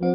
झरी 0.00 0.10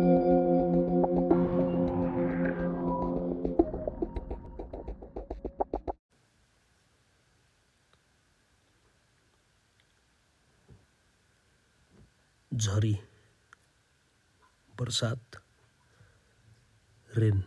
बर्सात 14.79 15.35
रेन। 17.17 17.41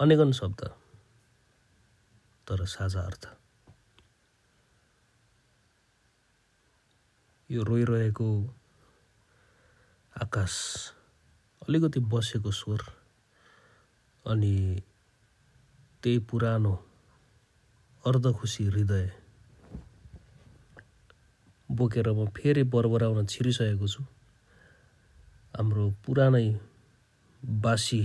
अनेकन 0.00 0.32
शब्द 0.32 0.64
तर 2.48 2.64
साझा 2.64 3.00
अर्थ। 3.00 3.26
यो 7.50 7.62
रोइरहेको 7.64 8.54
आकाश 10.22 10.54
अलिकति 11.62 12.00
बसेको 12.12 12.50
स्वर 12.50 12.82
अनि 14.24 14.54
त्यही 16.02 16.18
पुरानो 16.30 16.74
अर्धखुसी 18.04 18.64
हृदय 18.64 19.06
बोकेर 21.68 22.08
म 22.12 22.26
फेरि 22.36 22.62
बरबराउन 22.72 23.26
छिरिसकेको 23.26 23.86
छु। 23.88 24.02
हाम्रो 25.54 25.84
पुरानै 26.06 26.46
बासी 27.42 28.02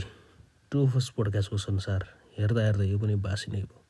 टुफस 0.72 1.10
पोडकास्टको 1.16 1.58
संसार 1.58 2.02
हेर्दा 2.38 2.62
हेर्दा 2.66 2.84
यो 2.84 2.98
पनि 3.00 3.16
बासी 3.26 3.52
नै 3.52 3.62
भयो 3.62 3.84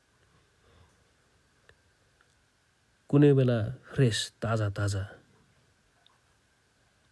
कुनै 3.09 3.31
बेला 3.33 3.59
फ्रेस 3.93 4.17
ताजा 4.41 4.69
ताजा 4.77 5.03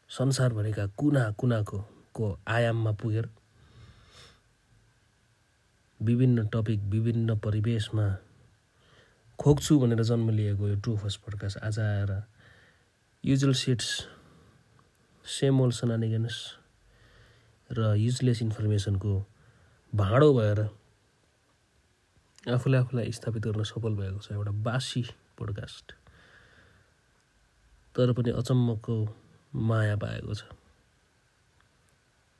संसारभरिका 0.09 0.85
कुना 0.97 1.31
कुनाको 1.31 1.79
को 2.15 2.37
आयाममा 2.47 2.91
पुगेर 2.91 3.29
विभिन्न 5.99 6.47
टपिक 6.47 6.79
विभिन्न 6.89 7.37
परिवेशमा 7.39 8.07
खोक्छु 9.39 9.79
भनेर 9.79 10.03
जन्म 10.03 10.29
लिएको 10.29 10.67
यो 10.67 10.75
टु 10.79 10.95
फर्स्ट 10.97 11.19
पोडकास्ट 11.21 11.57
आज 11.59 11.79
आएर 11.79 12.11
युजुअल 13.23 13.53
सिट्स 13.53 13.89
सेम 15.25 15.61
ओल 15.61 15.71
सनानिगन्स 15.71 16.39
र 17.69 17.93
युजलेस 17.97 18.41
इन्फर्मेसनको 18.41 19.13
भाँडो 19.93 20.33
भएर 20.33 20.59
आफूले 22.53 22.77
आफूलाई 22.77 23.11
स्थापित 23.11 23.43
गर्न 23.43 23.63
सफल 23.67 23.95
भएको 23.95 24.19
छ 24.19 24.31
एउटा 24.31 24.51
बासी 24.63 25.03
पोडकास्ट 25.37 25.93
तर 27.95 28.13
पनि 28.13 28.31
अचम्मको 28.31 28.97
माया 29.55 29.95
पाएको 29.95 30.33
छ। 30.33 30.43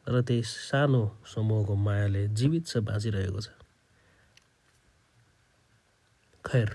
र 0.08 0.22
त्यही 0.22 0.44
सानो 0.44 1.20
समूहको 1.26 1.76
मायाले 1.76 2.28
जीवित 2.28 2.68
छ 2.68 2.78
बाँचिरहेको 2.78 3.42
छ। 3.42 3.50
खैर 6.46 6.70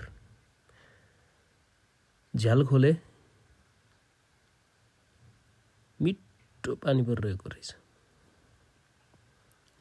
झ्याल 2.35 2.65
खोले 2.65 2.93
मिठो 6.01 6.75
पानी 6.75 7.01
परिरहेको 7.03 7.49
रहेछ। 7.49 7.75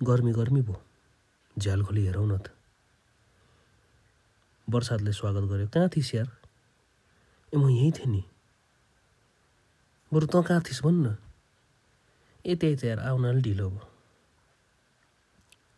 गर्मी 0.02 0.32
गर्मी 0.32 0.60
भयो। 0.62 0.82
झ्याल 1.58 1.84
खोली 1.84 2.06
हेरौँ 2.06 2.26
न 2.26 2.38
त। 2.38 2.48
वर्षातले 4.68 5.12
स्वागत 5.12 5.48
गर्यो। 5.48 5.68
कहाँ 5.68 5.88
थिइस् 5.88 6.14
यार? 6.14 6.28
ए 7.54 7.56
म 7.56 7.68
यहीँ 7.68 7.92
थिएँ 7.92 8.06
नि। 8.06 8.22
बरु 10.12 10.26
तँ 10.28 10.42
कहाँ 10.44 10.60
थिइस् 10.60 10.82
भन् 10.84 11.00
न। 11.04 11.16
ए 12.44 12.54
त्यही 12.60 12.76
त 12.76 13.00
आउन 13.00 13.24
अलिक 13.24 13.42
ढिलो 13.44 13.68
भयो। 13.70 13.84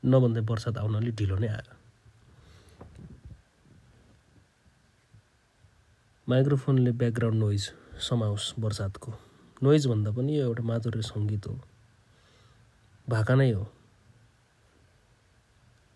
नभन्दै 0.03 0.41
वर्षात 0.51 0.77
आउन 0.83 0.95
अलिक 0.99 1.15
ढिलो 1.15 1.37
नै 1.39 1.49
आयो। 1.49 1.75
माइक्रोफोनले 6.29 6.93
ब्याकग्राउन्ड 6.99 7.39
नोइज 7.39 7.63
समाओस् 8.09 8.59
बर्सातको 8.59 9.11
नोइज 9.63 9.87
भन्दा 9.87 10.11
पनि 10.11 10.31
यो 10.35 10.43
एउटा 10.51 10.63
माधुर्य 10.67 11.03
सङ्गीत 11.15 11.47
हो। 11.47 11.55
भाका 13.07 13.35
नै 13.39 13.51
हो। 13.53 13.65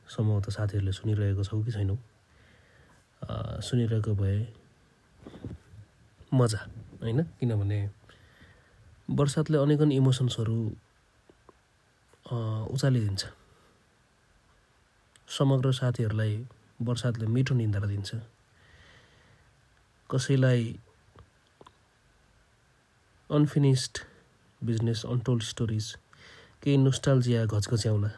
सम्भवतः 0.08 0.52
साथीहरूले 0.54 0.92
सुनिरहेको 0.92 1.42
छौ 1.44 1.56
कि 1.64 1.70
छैनौ? 1.74 1.96
सुनिरहेको 3.66 4.12
भए 4.14 4.38
मजा 6.32 6.60
होइन? 7.02 7.18
किनभने 7.40 7.78
वर्षातले 9.08 9.58
अनेकन 9.58 9.92
इमोसन्सहरू 9.92 10.58
उचालिदिन्छ। 12.74 13.24
समग्र 15.38 15.72
साथीहरूलाई 15.72 16.34
वर्षातले 16.80 17.26
मिठो 17.26 17.54
निन्द्रा 17.54 17.86
दिन्छ। 17.88 18.10
कसैलाई 20.10 20.62
अनफिनिस्ड 23.30 23.98
बिजनेस 24.60 25.04
अनटोल्ड 25.06 25.42
स्टोरिज 25.42 25.86
केही 26.62 26.76
नोस्टाल्जिया 26.76 27.44
घचघच्याउला 27.44 28.10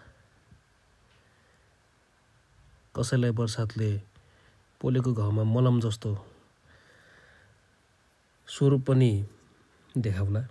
कसैलाई 2.95 3.31
बर्सातले 3.39 3.91
पोलेको 4.81 5.13
घाउमा 5.15 5.43
मलम 5.55 5.81
जस्तो 5.81 6.15
स्वरूप 8.49 8.83
पनि 8.87 9.13
देखाउला 9.95 10.43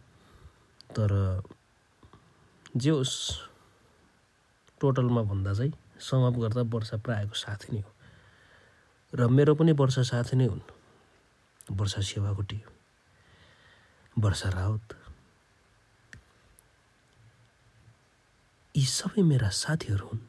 तर 0.89 1.43
जे 2.77 2.89
होस् 2.89 3.15
टोटलमा 4.81 5.21
भन्दा 5.21 5.53
चाहिँ 5.53 5.73
समाप 5.99 6.33
गर्दा 6.33 6.61
वर्षा 6.61 6.97
प्रायःको 6.97 7.35
साथी 7.35 7.73
नै 7.73 7.81
हो। 7.81 7.91
र 9.13 9.27
मेरो 9.27 9.55
पनि 9.55 9.71
वर्षा 9.71 10.03
साथी 10.03 10.35
नै 10.37 10.45
हुन्। 10.45 10.61
वर्षा 11.71 12.01
सेवाकोटी 12.01 12.61
वर्षा 14.19 14.49
राउत। 14.49 14.95
यी 18.77 18.85
सबै 18.85 19.21
मेरा 19.21 19.49
साथीहरू 19.49 20.07
हुन्। 20.07 20.25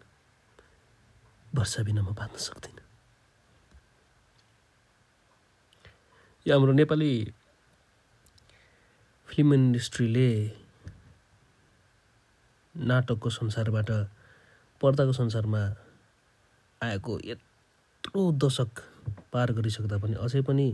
वर्षा 1.55 1.83
बिना 1.83 2.03
म 2.03 2.15
बाँच्न 2.15 2.37
सक्दिनँ। 2.37 2.85
यो 6.47 6.55
हाम्रो 6.55 6.73
नेपाली 6.73 7.35
फिल्म 9.31 9.55
इन्डस्ट्रीले 9.55 10.31
नाटकको 12.75 13.31
संसारबाट 13.31 13.91
पर्दाको 14.81 15.13
संसारमा 15.13 15.61
आएको 16.81 17.19
यत्रो 17.25 18.23
दशक 18.43 18.83
पार 19.33 19.53
गरिसक्दा 19.53 19.99
पनि 20.03 20.15
अझै 20.27 20.43
पनि 20.43 20.67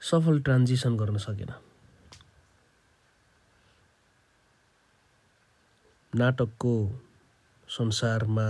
सफल 0.00 0.40
ट्रान्जिसन 0.46 0.96
गर्न 0.96 1.18
सकेन। 1.26 1.50
नाटकको 6.12 6.74
संसारमा 7.68 8.48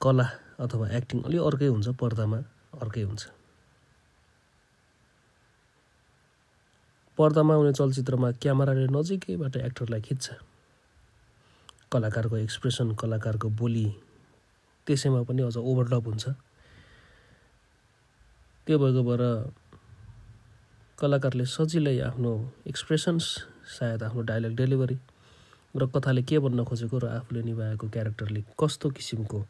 कला 0.00 0.28
अथवा 0.60 0.86
एक्टिङ 1.00 1.22
अलि 1.24 1.38
अर्कै 1.48 1.68
हुन्छ 1.72 1.88
पर्दामा 2.00 2.38
अर्कै 2.82 3.02
हुन्छ। 3.02 3.39
पर्दामा 7.20 7.54
आउने 7.54 7.72
चलचित्रमा 7.76 8.30
क्यामेराले 8.40 8.86
नजिकैबाट 8.96 9.56
एक्टरलाई 9.56 10.00
खिच्छ। 10.00 10.26
कलाकारको 11.92 12.36
एक्सप्रेसन 12.36 12.94
कलाकारको 12.96 13.48
बोली 13.60 13.86
त्यसैमा 14.86 15.20
पनि 15.28 15.42
अझ 15.42 15.56
ओभरलप 15.60 16.04
हुन्छ। 16.08 16.24
त्यो 18.66 18.76
भएको 18.78 19.02
भएर 19.04 19.22
कलाकारले 20.98 21.44
सजिलै 21.44 21.96
आफ्नो 22.08 22.32
एक्सप्रेसन्स 22.68 23.24
सायद 23.76 24.02
आफ्नो 24.02 24.22
डायलग 24.30 24.56
डेलिभरी 24.56 24.96
र 25.76 25.86
कथाले 25.92 26.22
के 26.24 26.38
भन्न 26.40 26.64
खोजेको 26.64 26.98
र 26.98 27.06
आफूले 27.20 27.42
निभाएको 27.42 27.88
क्यारेक्टरले 27.88 28.40
कस्तो 28.60 28.90
किसिमको 28.96 29.40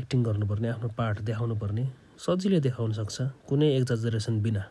एक्टिङ 0.00 0.18
गर्नुपर्ने 0.26 0.68
आफ्नो 0.74 0.88
पार्ट 0.98 1.16
देखाउनु 1.30 1.54
पर्ने 1.62 1.84
सजिलै 2.18 2.60
देखाउन 2.66 2.92
सक्छ 2.98 3.16
कुनै 3.46 3.68
एक्जाजरेसन 3.76 4.42
बिना। 4.42 4.62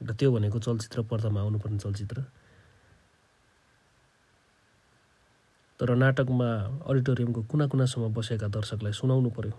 र 0.00 0.14
त्यो 0.14 0.32
भनेको 0.32 0.58
चलचित्र 0.58 1.02
पर्दामा 1.10 1.40
आउनुपर्ने 1.40 1.78
चलचित्र। 1.78 2.18
तर 5.80 5.94
नाटकमा 5.94 6.48
अडिटोरियमको 6.86 7.42
कुना 7.50 7.66
कुनासम्म 7.66 8.12
बसेका 8.14 8.48
दर्शकलाई 8.48 8.92
सुनाउनु 8.92 9.30
पऱ्यो 9.36 9.52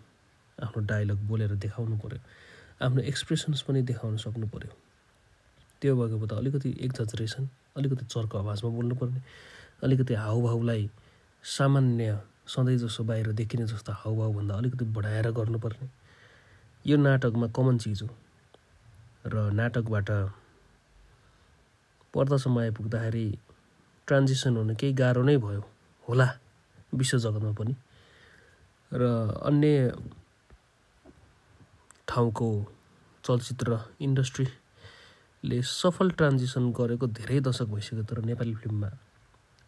आफ्नो 0.58 0.80
डायलग 0.88 1.20
बोलेर 1.28 1.52
देखाउनु 1.60 1.98
पऱ्यो 2.00 2.20
आफ्नो 2.86 3.02
एक्सप्रेसन्स 3.12 3.62
पनि 3.68 3.82
देखाउन 3.92 4.18
सक्नु 4.24 4.48
पऱ्यो 4.48 4.72
त्यो 5.82 5.96
भएको 5.96 6.26
त 6.28 6.34
अलिकति 6.40 6.70
एक्जाजरेसन 6.86 7.44
अलिकति 7.78 8.06
चर्को 8.06 8.38
आवाजमा 8.40 8.70
बोल्नुपर्ने 8.72 9.22
अलिकति 9.84 10.14
हाउभाउलाई 10.14 10.90
सामान्य 11.44 12.20
सधैँ 12.48 12.78
जसो 12.78 13.04
बाहिर 13.04 13.32
देखिने 13.36 13.66
जस्तो 13.68 13.92
हाउभाउभन्दा 13.92 14.56
अलिकति 14.56 14.86
बढाएर 14.96 15.32
गर्नुपर्ने। 15.32 15.88
यो 16.86 16.98
नाटकमा 16.98 17.48
कमन 17.56 17.78
चिज 17.84 18.02
हो। 18.04 18.10
र 19.26 19.50
नाटकबाट 19.54 20.10
पर्दासम्म 22.14 22.60
आइपुग्दाखेरि 22.60 23.28
ट्रान्जिसन 24.08 24.58
हुन 24.58 24.74
केही 24.76 24.94
गाह्रो 24.94 25.24
नै 25.24 25.38
भयो 25.38 25.62
होला 26.06 26.28
विश्व 26.94 27.18
जगतमा 27.18 27.52
पनि। 27.60 27.74
र 28.92 29.02
अन्य 29.50 29.96
ठाउँको 32.08 32.50
चलचित्र 33.24 33.80
इन्डस्ट्रीले 34.02 35.62
सफल 35.72 36.12
ट्रान्जिसन 36.20 36.72
गरेको 36.78 37.08
धेरै 37.18 37.40
दशक 37.48 37.68
भइसक्यो 37.74 38.04
तर 38.04 38.18
नेपाली 38.30 38.54
फिल्ममा 38.62 38.90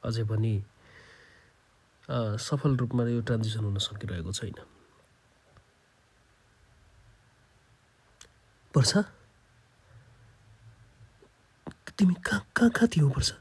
अझै 0.04 0.24
पनि 0.30 0.54
सफल 2.46 2.76
रूपमा 2.78 3.04
यो 3.10 3.22
ट्रान्जिसन 3.28 3.64
हुन 3.66 3.78
सकिरहेको 3.82 4.32
छैन। 4.32 4.58
पर्छ? 8.74 8.92
तिमी 11.98 12.14
कहाँ 12.26 12.46
कहाँ 12.56 12.70
कहाँ 12.70 13.10
पर्छ 13.10 13.32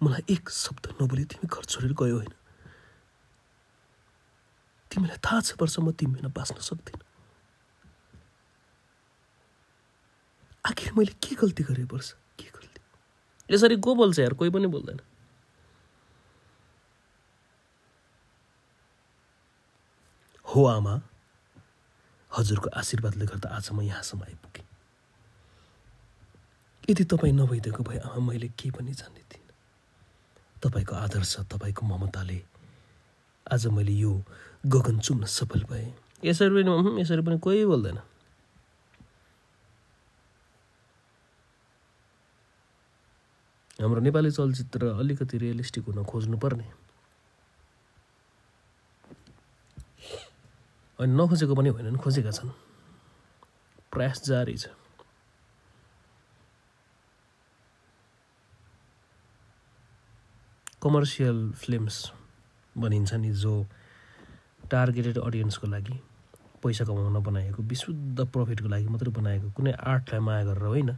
मलाई 0.00 0.22
एक 0.34 0.50
शब्द 0.50 0.86
नबोली 1.00 1.24
तिमी 1.24 1.46
घर 1.48 1.64
छोडेर 1.64 1.92
गयो 1.96 2.16
होइन। 2.16 2.32
तिमीलाई 4.90 5.18
थाहा 5.24 5.40
छ 5.40 5.56
पर्छ 5.56 5.78
म 5.80 5.92
तिमी 5.92 6.14
बिना 6.14 6.28
बाँच्न 6.28 6.60
सक्दिनँ। 6.60 7.02
आखिर 10.64 10.92
मैले 10.92 11.14
के 11.22 11.34
गल्ती 11.36 11.62
गरेँ 11.64 11.86
पर्छ 11.86 12.08
के 12.38 12.48
गल्ती? 12.50 12.80
यसरी 13.50 13.76
को 13.80 13.94
बोल्छ 13.94 14.18
यार 14.18 14.34
कोही 14.34 14.50
पनि 14.50 14.66
बोल्दैन। 14.66 15.00
हो 20.46 20.64
आमा 20.66 20.94
हजुरको 22.32 22.68
आशीर्वादले 22.76 23.26
गर्दा 23.26 23.48
आज 23.56 23.68
म 23.72 23.80
यहाँसम्म 23.82 24.22
आइपुगेँ। 24.24 24.63
यदि 26.84 27.04
तपाईँ 27.04 27.32
नभइदिएको 27.32 27.82
भए 27.82 27.98
आमा 27.98 28.20
मैले 28.28 28.48
केही 28.60 28.70
पनि 28.76 28.92
जान्ने 28.92 29.22
थिइनँ 29.30 29.52
तपाईँको 30.60 30.94
आदर्श 30.94 31.48
तपाईँको 31.48 31.82
ममताले 31.86 32.38
आज 33.46 33.66
मैले 33.72 33.92
यो 33.92 34.12
गगन 34.66 34.98
चुम्न 35.00 35.24
सफल 35.24 35.64
भएँ। 35.64 35.92
यसरी 36.24 36.62
पनि 36.64 37.00
यसरी 37.00 37.22
पनि 37.24 37.38
कोही 37.38 37.64
बोल्दैन। 37.64 37.98
हाम्रो 43.80 44.00
नेपाली 44.00 44.30
चलचित्र 44.30 44.86
अलिकति 45.00 45.38
रियलिस्टिक 45.38 45.84
हुन 45.84 46.04
खोज्नुपर्ने। 46.04 46.68
अनि 50.98 51.12
नखोजेको 51.16 51.54
पनि 51.54 51.68
होइन 51.68 51.96
खोजेका 51.96 52.30
छन्। 52.30 52.52
प्रयास 53.92 54.24
जारी 54.24 54.56
छ। 54.56 54.83
कमर्सियल 60.84 61.38
फिल्म्स 61.56 61.96
भनिन्छ 62.76 63.14
नि 63.14 63.30
जो 63.42 63.54
टार्गेटेड 64.70 65.18
अडियन्सको 65.18 65.66
लागि 65.66 65.96
पैसा 66.62 66.84
कमाउन 66.84 67.22
बनाएको 67.24 67.62
विशुद्ध 67.72 68.26
प्रफिटको 68.32 68.68
लागि 68.68 68.88
मात्रै 68.88 69.12
बनाएको 69.18 69.50
कुनै 69.56 69.72
आर्टलाई 69.72 70.20
माया 70.20 70.44
गरेर 70.44 70.66
होइन 70.66 70.90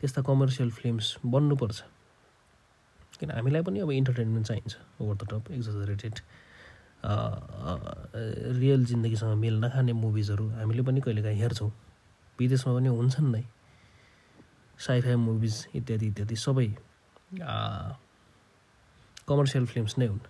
त्यस्ता 0.00 0.22
कमर्सियल 0.22 0.70
फिल्म्स 0.70 1.06
बन्नुपर्छ। 1.24 1.78
किन 3.20 3.30
हामीलाई 3.30 3.62
पनि 3.62 3.78
अब 3.80 3.90
इन्टरटेनमेन्ट 3.90 4.46
चाहिन्छ 4.46 4.74
over 5.00 5.14
the 5.14 5.28
top 5.30 5.50
exaggerated 5.54 6.14
real 8.60 8.84
जिन्दगीसँग 8.84 9.34
मेल 9.40 9.56
नखाने 9.64 9.92
मुभिजहरू 10.02 10.48
हामीले 10.58 10.82
पनि 10.82 11.00
कहिलेकाहीँ 11.00 11.40
हेर्छौँ। 11.40 11.70
विदेशमा 12.38 12.74
पनि 12.74 12.88
हुन्छन् 12.88 13.30
नै। 13.32 13.44
साइफाई 14.78 15.14
मुभिज 15.14 15.66
इत्यादि 15.74 16.06
इत्यादि 16.06 16.36
सबै 16.36 16.68
कमर्सियल 19.28 19.66
फिल्म्स 19.66 19.98
नै 19.98 20.06
हुन्। 20.06 20.24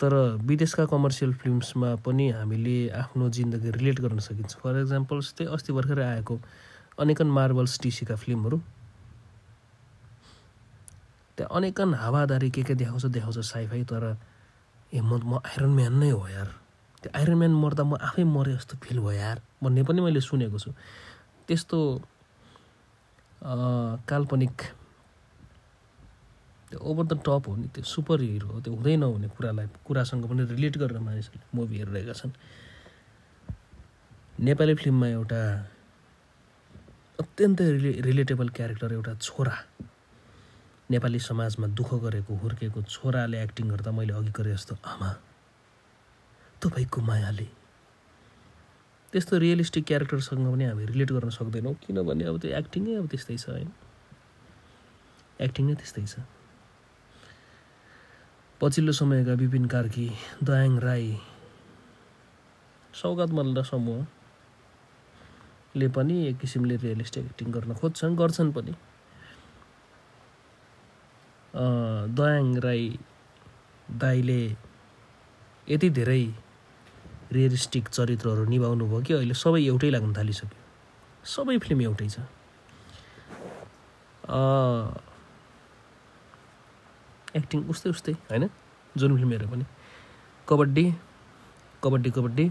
तर 0.00 0.12
विदेशका 0.46 0.84
कमर्सियल 0.86 1.32
फिल्म्समा 1.42 1.94
पनि 2.06 2.30
हामीले 2.30 2.76
आफ्नो 2.94 3.28
जिन्दगी 3.36 3.70
रिलेट 3.76 4.00
गर्न 4.00 4.18
सकिन्छ। 4.22 4.54
फर 4.62 4.80
इक्जाम्पल 4.80 5.16
जस्तै 5.20 5.44
अस्ति 5.54 5.72
भर्खरै 5.74 6.04
आएको 6.04 6.34
अनेकन 7.02 7.28
मार्बल्स 7.38 7.78
टिसीका 7.82 8.16
फिल्महरू 8.16 8.58
त्यहाँ 11.38 11.50
अनेकन 11.56 11.94
हावादारी 11.94 12.50
के 12.50 12.62
के 12.62 12.74
देखाउँछ 12.74 13.04
देखाउँछ 13.14 13.38
साइफाई 13.46 13.82
तर 13.90 14.04
ए 14.94 15.00
म 15.00 15.18
म 15.22 15.38
आइरन 15.42 15.70
म्यान 15.74 15.94
नै 15.98 16.10
हो 16.10 16.26
यार। 16.28 16.48
त्यो 17.02 17.10
आइरन 17.14 17.34
म्यान 17.38 17.54
मर्दा 17.54 17.82
म 17.84 17.94
आफै 17.98 18.24
मरे 18.26 18.54
जस्तो 18.54 18.78
फिल 18.82 18.98
भयो 18.98 19.18
यार 19.18 19.38
भन्ने 19.62 19.82
पनि 19.82 20.00
मैले 20.02 20.20
सुनेको 20.20 20.58
छु। 20.58 20.70
त्यस्तो 21.46 21.78
काल्पनिक 24.06 24.56
त्यो 26.68 26.78
ओभर 26.80 27.04
द 27.04 27.14
टप 27.24 27.48
हो 27.48 27.56
नि 27.56 27.68
त्यो 27.74 27.84
सुपर 27.84 28.20
हिरो 28.20 28.48
हो 28.48 28.60
त्यो 28.60 28.72
हुँदै 28.74 28.96
नहुने 28.96 29.28
कुरालाई 29.32 29.66
कुरासँग 29.86 30.24
पनि 30.28 30.44
रिलेट 30.52 30.76
गरेर 30.78 30.98
मानिसहरूले 31.00 31.56
मुभी 31.56 31.76
हेरिरहेका 31.78 32.12
छन्। 32.12 32.32
नेपाली 34.40 34.74
फिल्ममा 34.74 35.06
एउटा 35.08 35.40
अत्यन्तै 37.18 37.64
रिले 37.72 37.92
रिलेटेबल 38.04 38.48
क्यारेक्टर 38.48 38.92
एउटा 38.92 39.12
छोरा। 39.16 39.56
नेपाली 40.90 41.18
समाजमा 41.18 41.66
दुःख 41.72 41.90
गरेको 42.04 42.32
हुर्केको 42.36 42.82
छोराले 42.82 43.42
एक्टिङ 43.42 43.68
गर्दा 43.68 43.90
मैले 43.90 44.12
अघि 44.12 44.32
गरेँ 44.36 44.54
जस्तो 44.54 44.74
आमा। 44.84 45.10
तपाईँको 46.62 47.00
मायाले। 47.00 47.48
त्यस्तो 49.12 49.34
रियलिस्टिक 49.38 49.84
क्यारेक्टरसँग 49.84 50.46
पनि 50.52 50.64
हामी 50.64 50.84
रिलेट 50.86 51.12
गर्न 51.12 51.30
सक्दैनौँ 51.32 51.74
किनभने 51.80 52.24
अब 52.24 52.36
त्यो 52.40 52.50
एक्टिङै 52.60 52.94
अब 53.00 53.06
त्यस्तै 53.08 53.36
छ 53.36 53.48
होइन? 53.48 53.70
एक्टिङ 55.40 55.64
नै 55.66 55.74
त्यस्तै 55.74 56.04
छ। 56.04 56.28
पछिल्लो 58.60 58.92
समयका 58.92 59.34
विपिन 59.40 59.64
कार्की 59.72 60.06
दयाङ 60.42 60.72
राई 60.80 61.06
सौगात 63.00 63.30
मल्ल 63.38 63.62
समूहले 63.62 64.08
पनि 65.96 66.16
एक 66.28 66.36
किसिमले 66.38 66.76
रियलिस्टिक 66.84 67.24
एक्टिङ 67.24 67.48
गर्न 67.54 67.70
खोज्छन् 67.80 68.16
गर्छन् 68.18 68.50
पनि। 68.52 68.72
दयाङ 72.18 72.46
राई 72.66 72.84
दाईले 74.02 74.42
यति 75.68 75.88
धेरै 75.98 76.24
रियलिस्टिक 77.32 77.84
चरित्रहरू 77.88 78.44
निभाउनु 78.50 78.84
भयो 78.90 79.00
कि 79.06 79.12
अहिले 79.14 79.34
सबै 79.44 79.60
एउटै 79.70 79.90
लाग्न 79.94 80.10
थालिसक्यो। 80.18 80.60
सबै 81.34 81.56
फिल्म 81.64 81.80
एउटै 81.82 82.08
छ। 82.08 82.16
एक्टिङ 87.36 87.68
उस्तै 87.68 87.90
उस्तै। 87.90 88.12
होइन? 88.30 88.48
जुन 88.96 89.16
फिल्म 89.16 89.30
हेऱ्यो 89.32 89.48
पनि। 89.48 89.64
कबड्डी 90.48 90.84
कबड्डी 91.82 92.10
कबड्डी 92.10 92.50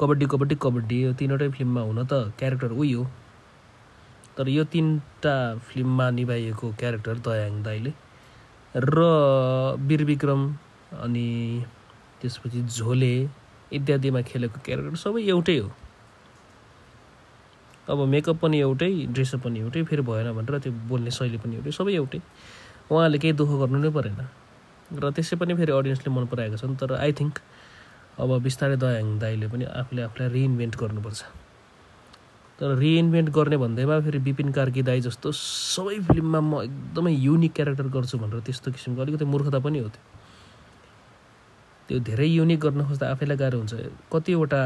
कबड्डी 0.00 0.26
कबड्डी 0.26 0.56
कबड्डी 0.62 0.96
यो 1.02 1.12
तिनवटै 1.12 1.48
फिल्ममा 1.50 1.80
हुन 1.80 1.98
त 2.06 2.12
क्यारेक्टर 2.38 2.72
उही 2.72 2.92
हो। 2.92 3.06
तर 4.36 4.48
यो 4.48 4.64
तिनवटा 4.64 5.34
फिल्ममा 5.68 6.10
निभाइएको 6.10 6.70
क्यारेक्टर 6.78 7.18
दयाङ 7.26 7.62
दाईले 7.62 7.92
र 8.74 8.96
वीर 9.88 10.04
विक्रम 10.04 10.42
अनि 11.02 11.26
त्यसपछि 12.20 12.62
झोले 12.62 13.14
इत्यादिमा 13.72 14.20
खेलेको 14.28 14.60
क्यारेक्टर 14.64 14.96
सबै 14.96 15.22
एउटै 15.22 15.58
हो। 15.58 15.68
अब 17.88 17.98
मेकअप 18.12 18.38
पनि 18.42 18.58
एउटै 18.60 18.90
ड्रेसअप 19.16 19.42
पनि 19.44 19.58
एउटै 19.60 19.82
फेरि 19.88 20.02
भएन 20.02 20.32
भनेर 20.36 20.58
त्यो 20.62 20.72
बोल्ने 20.88 21.10
शैली 21.10 21.38
पनि 21.42 21.56
एउटै 21.56 21.72
सबै 21.72 21.92
एउटै। 21.94 22.20
उहाँले 22.90 23.18
केही 23.18 23.32
दुःख 23.36 23.50
गर्नु 23.60 23.78
नै 23.84 23.90
परेन। 23.92 24.20
र 24.88 25.10
त्यसै 25.12 25.36
पनि 25.36 25.54
फेरि 25.54 25.72
अडियन्सले 25.72 26.08
मन 26.08 26.24
पराएका 26.32 26.56
छन् 26.56 26.76
तर 26.80 26.96
आई 26.96 27.12
थिङ्क 27.12 27.34
अब 28.18 28.30
बिस्तारै 28.42 28.76
दयाङ 28.80 29.18
दाईले 29.20 29.46
पनि 29.52 29.64
आफूले 29.68 30.02
आफूलाई 30.08 30.28
रिइन्भेन्ट 30.32 30.74
गर्नुपर्छ। 30.80 31.20
तर 32.58 32.68
रिइन्भेन्ट 32.80 33.28
गर्ने 33.36 33.56
भन्दैमा 33.62 34.00
फेरि 34.00 34.18
विपिन 34.18 34.48
कार्की 34.56 34.82
दाई 34.88 35.00
जस्तो 35.06 35.30
सबै 35.32 35.98
फिल्ममा 36.08 36.40
म 36.40 36.52
एकदमै 36.66 37.12
युनिक 37.12 37.52
क्यारेक्टर 37.54 37.86
गर्छु 37.96 38.18
भनेर 38.18 38.40
त्यस्तो 38.48 38.72
किसिमको 38.72 39.00
अलिकति 39.02 39.24
मूर्खता 39.24 39.58
पनि 39.60 39.78
हो 39.78 39.88
त्यो। 39.94 40.02
त्यो 41.88 41.98
धेरै 42.08 42.26
युनिक 42.26 42.60
गर्न 42.60 42.80
खोज्दा 42.88 43.04
आफैलाई 43.12 43.36
गाह्रो 43.36 43.58
हुन्छ। 43.58 43.74
कतिवटा 44.12 44.62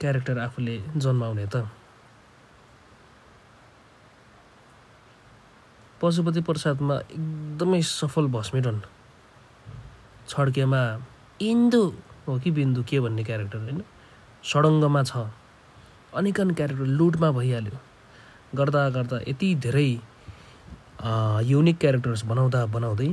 क्यारेक्टर 0.00 0.36
आफूले 0.46 0.76
जन्माउने 1.02 1.46
त। 1.48 1.64
पशुपति 6.00 6.40
प्रसादमा 6.48 6.94
एकदमै 6.96 7.80
सफल 7.82 8.26
भस्मिटन 8.36 8.80
छड्केमा 10.28 10.82
इन्दु 11.40 11.82
हो 12.26 12.38
कि 12.42 12.50
बिन्दु 12.50 12.82
के 12.88 13.00
भन्ने 13.00 13.24
क्यारेक्टर 13.24 13.58
होइन? 13.58 13.80
सडङ्गमा 14.44 15.02
छ। 15.02 15.12
अनेकन 16.14 16.50
क्यारेक्टर 16.58 16.86
लुटमा 16.98 17.30
भइहाल्यो। 17.38 17.78
गर्दा 18.58 18.82
गर्दा 18.96 19.16
यति 19.28 19.48
धेरै 19.64 19.90
युनिक 21.50 21.76
क्यारेक्टर्स 21.78 22.24
बनाउँदा 22.30 22.60
बनाउँदै 22.76 23.08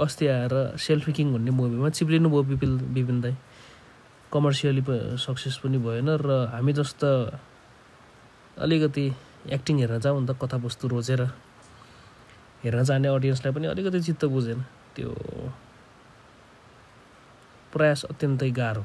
अस्ति 0.00 0.26
आएर 0.26 0.54
सेल्फी 0.86 1.12
किङ 1.12 1.32
भन्ने 1.34 1.50
मुभीमा 1.50 1.88
चिप्लिनु 1.96 2.28
भयो 2.30 2.42
बिपिल 2.50 2.72
बिपिन 2.94 3.20
दाई। 3.20 3.34
कमर्सियली 4.32 4.82
सक्सेस 5.24 5.56
पनि 5.62 5.78
भएन 5.78 6.08
र 6.24 6.30
हामी 6.52 6.72
जस्तो 6.72 7.10
अलिकति 8.64 9.06
एक्टिङ 9.56 9.74
हेर्न 9.78 9.98
जाउँ 10.00 10.20
नि 10.20 10.26
त 10.26 10.38
कथावस्तु 10.42 10.88
रोजेर 10.88 11.22
हेर्न 12.64 12.82
जाने 12.84 13.08
अडियन्सलाई 13.08 13.52
पनि 13.54 13.66
अलिकति 13.66 14.00
चित्त 14.00 14.24
बुझेन। 14.24 14.60
त्यो 14.96 15.10
प्रयास 17.72 18.04
अत्यन्तै 18.04 18.50
गाह्रो। 18.50 18.84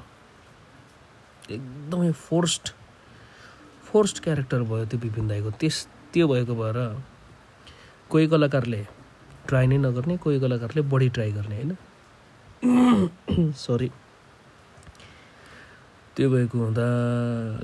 एकदमै 1.49 2.11
फोर्स्ड 2.11 2.69
फोर्स्ड 3.87 4.19
क्यारेक्टर 4.23 4.63
भयो 4.63 4.85
त्यो 4.85 4.99
विपिन 4.99 5.27
दाईको। 5.27 5.51
त्यस 5.51 5.87
त्यो 6.13 6.27
भएको 6.27 6.55
भएर 6.55 6.77
कोही 8.09 8.27
कलाकारले 8.27 8.81
ट्राई 9.47 9.67
नै 9.67 9.77
नगर्ने 9.77 10.17
कोही 10.17 10.39
कलाकारले 10.39 10.81
बढी 10.81 11.09
ट्राई 11.09 11.31
गर्ने 11.31 11.55
होइन? 11.55 11.71
सरी 13.63 13.89
त्यो 16.15 16.29
भएको 16.29 16.57
हुँदा 16.59 16.87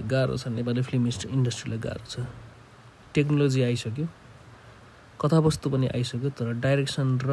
गाह्रो 0.08 0.38
छ। 0.38 0.48
नेपाली 0.48 0.82
फिल्म 0.82 1.04
इन्डस्ट्रीलाई 1.08 1.80
गाह्रो 1.80 2.06
छ। 2.08 2.26
टेक्नोलोजी 3.14 3.62
आइसक्यो। 3.64 4.08
कथावस्तु 5.22 5.70
पनि 5.70 5.88
आइसक्यो 5.96 6.30
तर 6.38 6.48
डाइरेक्सन 6.60 7.08
र 7.24 7.32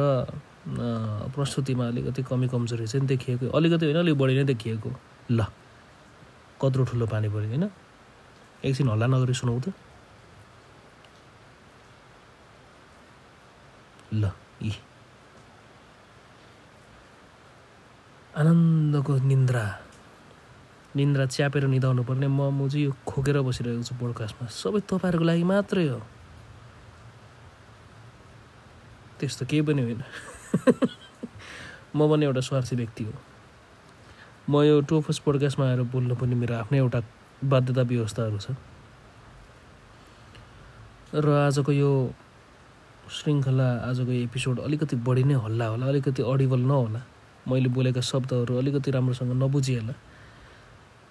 प्रस्तुतिमा 1.35 1.87
अलिकति 1.87 2.21
कमी 2.23 2.47
कमजोरी 2.47 2.87
चाहिँ 2.87 3.07
देखिएको। 3.07 3.51
अलिकति 3.57 3.85
होइन 3.85 3.97
अलिक 3.99 4.15
बढी 4.17 4.33
नै 4.37 4.43
देखिएको। 4.51 4.89
ल 5.31 5.45
कत्रो 6.61 6.83
ठुलो 6.89 7.05
पानी 7.11 7.27
पऱ्यो 7.29 7.47
होइन? 7.51 7.65
एकछिन 8.63 8.87
हल्ला 8.89 9.07
नगरी 9.07 9.33
सुनाउ 9.33 9.59
त। 9.59 9.67
ल 14.13 14.31
यी 14.63 14.71
आनन्दको 18.39 19.13
निन्द्रा। 19.29 19.65
निन्द्रा 20.95 21.25
च्यापेर 21.25 21.63
निधाउनु 21.67 22.03
पर्ने 22.07 22.27
म 22.27 22.49
म 22.53 22.69
चाहिँ 22.69 22.85
यो 22.85 22.91
खोकेर 23.03 23.41
बसिरहेको 23.41 23.83
छु 23.83 23.93
पोडकास्टमा 23.99 24.47
सबै 24.47 24.79
तपाईँहरूको 24.87 25.25
लागि 25.25 25.43
मात्रै 25.43 25.87
हो। 25.89 25.99
त्यस्तो 29.23 29.45
केही 29.47 29.61
पनि 29.61 29.81
होइन। 29.81 30.03
म 31.95 32.09
पनि 32.11 32.25
एउटा 32.25 32.41
स्वार्थी 32.41 32.75
व्यक्ति 32.75 33.03
हो। 33.03 33.13
म 34.49 34.61
यो 34.63 34.81
टोफस 34.81 35.19
पोडकास्टमा 35.23 35.65
आएर 35.65 35.81
बोल्नु 35.87 36.15
पनि 36.15 36.35
मेरो 36.35 36.55
आफ्नै 36.55 36.77
एउटा 36.77 36.99
बाध्यता 37.43 37.81
व्यवस्थाहरू 37.81 38.37
छ 38.37 38.59
र 41.15 41.29
आजको 41.47 41.71
यो 41.71 41.91
श्रृङ्खला 43.09 43.67
आजको 43.87 44.11
एपिसोड 44.11 44.59
अलिकति 44.59 44.95
बढी 45.07 45.23
नै 45.23 45.33
हल्ला 45.33 45.67
होला 45.67 45.85
अलिकति 45.85 46.21
अडिबल 46.23 46.61
नहोला। 46.65 47.01
मैले 47.47 47.69
बोलेका 47.69 48.01
शब्दहरू 48.01 48.57
अलिकति 48.57 48.91
राम्रोसँग 48.91 49.31
नबुझिएला। 49.31 49.93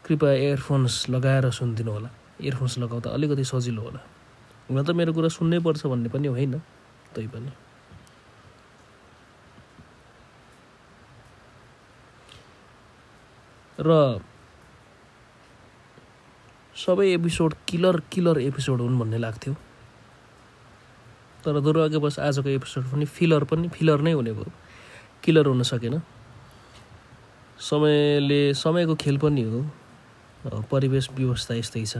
कृपया 0.04 0.33
इयरफोन्स 0.33 1.09
लगाएर 1.09 1.50
सुनिदिनु 1.50 1.90
होला। 1.92 2.11
इयरफोन्स 2.40 2.78
लगाउँदा 2.78 3.11
अलिकति 3.11 3.45
सजिलो 3.45 3.83
होला। 3.83 4.00
हुन 4.69 4.85
त 4.85 4.90
मेरो 4.90 5.12
कुरा 5.12 5.28
सुन्नै 5.28 5.59
पर्छ 5.59 5.87
भन्ने 5.87 6.09
पनि 6.09 6.28
होइन 6.28 6.59
तै 7.14 7.26
र 13.83 14.21
सबै 16.77 17.07
एपिसोड 17.15 17.55
किलर 17.69 18.01
किलर 18.12 18.39
एपिसोड 18.41 18.81
हुन् 18.81 18.99
भन्ने 18.99 19.19
लाग्थ्यो। 19.19 19.55
तर 21.45 21.61
दुर्भाग्यवश 21.61 22.19
आजको 22.19 22.49
एपिसोड 22.49 22.85
पनि 22.85 23.05
फिलर 23.05 23.45
पनि 23.45 23.69
फिलर 23.69 24.01
नै 24.01 24.12
हुने 24.12 24.33
भयो। 24.33 24.53
किलर 25.23 25.47
हुन 25.47 25.62
सकेन। 25.62 26.03
समयले 27.59 28.55
समयको 28.55 28.95
खेल 28.95 29.19
पनि 29.19 29.43
हो। 29.43 29.61
परिवेश 30.71 31.11
व्यवस्था 31.11 31.55
यस्तै 31.55 31.85
छ। 31.85 31.97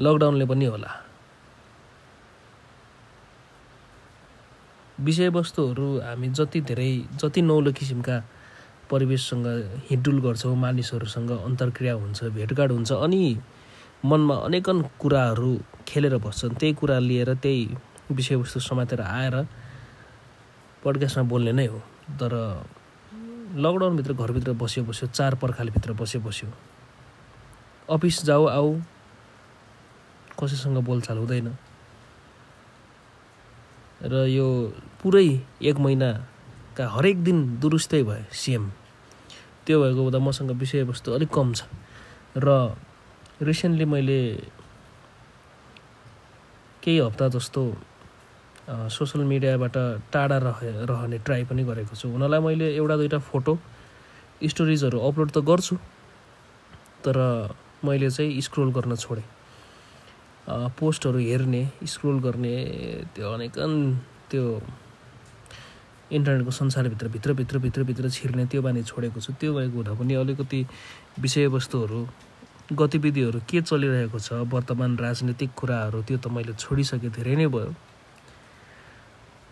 लकडाउनले 0.00 0.46
पनि 0.46 0.64
होला। 0.64 0.90
विषयवस्तुहरू 5.00 6.00
हामी 6.00 6.28
जति 6.28 6.60
धेरै 6.60 7.04
जति 7.14 7.42
नौलो 7.42 7.72
किसिमका 7.72 8.16
परिवेशसँग 8.90 9.46
हिँडुल 9.90 10.18
गर्छौँ 10.20 10.54
मानिसहरूसँग 10.56 11.30
अन्तर्क्रिया 11.30 11.94
हुन्छ 11.94 12.24
भेटघाट 12.36 12.70
हुन्छ 12.70 12.92
अनि 12.92 13.22
मनमा 14.04 14.34
अनेकन 14.46 14.82
कुराहरू 15.00 15.52
खेलेर 15.88 16.16
बस्छन्। 16.24 16.54
त्यही 16.60 16.72
कुरा 16.80 16.98
लिएर 16.98 17.34
त्यही 17.34 17.62
विषयवस्तु 18.10 18.60
समातेर 18.60 19.00
आएर 19.00 19.36
पडकास्टमा 20.84 21.24
बोल्ने 21.28 21.52
नै 21.52 21.66
हो। 21.66 21.78
तर 22.20 22.32
लकडाउनभित्र 23.56 24.12
घरभित्र 24.12 24.52
बस्यो 24.54 24.84
बस्यो 24.84 25.08
चार 25.08 25.34
पर्खालभित्र 25.42 25.92
बस्यो 25.92 26.20
बस्यो। 26.20 26.48
अफिस 27.88 28.24
जाऊ 28.24 28.46
आऊ 28.46 28.70
कसैसँग 30.38 30.78
बोलचाल 30.86 31.18
हुँदैन। 31.18 31.48
र 34.02 34.14
यो 34.30 34.46
पुरै 35.02 35.28
एक 35.62 35.76
महिनाका 36.78 36.94
हरेक 36.96 37.22
दिन 37.24 37.58
दुरुस्तै 37.58 38.02
भए 38.02 38.24
सिएम 38.30 38.70
त्यो 39.66 39.76
भएको 39.82 40.02
हुँदा 40.02 40.18
मसँग 40.18 40.50
विषयवस्तु 40.54 41.12
अलिक 41.12 41.30
कम 41.34 41.52
छ। 41.52 41.66
र 42.38 42.74
रिसेन्टली 43.42 43.84
मैले 43.84 44.20
केही 46.82 46.98
हप्ता 46.98 47.28
जस्तो 47.34 47.62
सोसियल 48.94 49.24
मिडियाबाट 49.26 49.76
टाढा 50.12 50.38
रहे 50.38 50.70
रहने 50.86 51.18
ट्राई 51.26 51.44
पनि 51.50 51.62
गरेको 51.66 51.94
छु। 51.98 52.08
हुनलाई 52.14 52.40
मैले 52.40 52.66
एउटा 52.78 52.96
दुइटा 52.96 53.18
फोटो 53.26 53.58
स्टोरिजहरू 54.38 54.98
अपलोड 55.02 55.30
त 55.34 55.38
गर्छु 55.42 55.76
तर 57.02 57.16
मैले 57.84 58.10
चाहिँ 58.10 58.40
स्क्रोल 58.40 58.70
गर्न 58.72 58.94
छोडेँ। 58.94 59.26
पोस्टहरू 60.78 61.18
हेर्ने 61.18 61.62
स्क्रोल 61.84 62.18
गर्ने 62.22 62.54
त्यो 63.14 63.26
अनेकन 63.34 63.72
त्यो 64.30 64.44
इन्टरनेटको 66.12 66.50
संसारभित्र 66.50 67.08
भित्रभित्र 67.08 67.58
भित्रभित्र 67.58 68.10
छिर्ने 68.10 68.44
त्यो 68.48 68.62
बानी 68.62 68.82
छोडेको 68.82 69.20
छु 69.20 69.32
त्यो 69.40 69.52
भएको 69.54 69.76
हुँदा 69.76 69.92
पनि 70.00 70.14
अलिकति 70.14 70.60
विषयवस्तुहरू 71.20 72.00
गतिविधिहरू 72.72 73.40
के 73.48 73.60
चलिरहेको 73.60 74.18
छ 74.18 74.32
वर्तमान 74.52 74.96
राजनीतिक 74.98 75.50
कुराहरू 75.52 76.02
त्यो 76.08 76.16
त 76.18 76.26
मैले 76.32 76.52
छोडिसकेँ 76.56 77.10
धेरै 77.12 77.36
नै 77.36 77.46
भयो। 77.48 77.74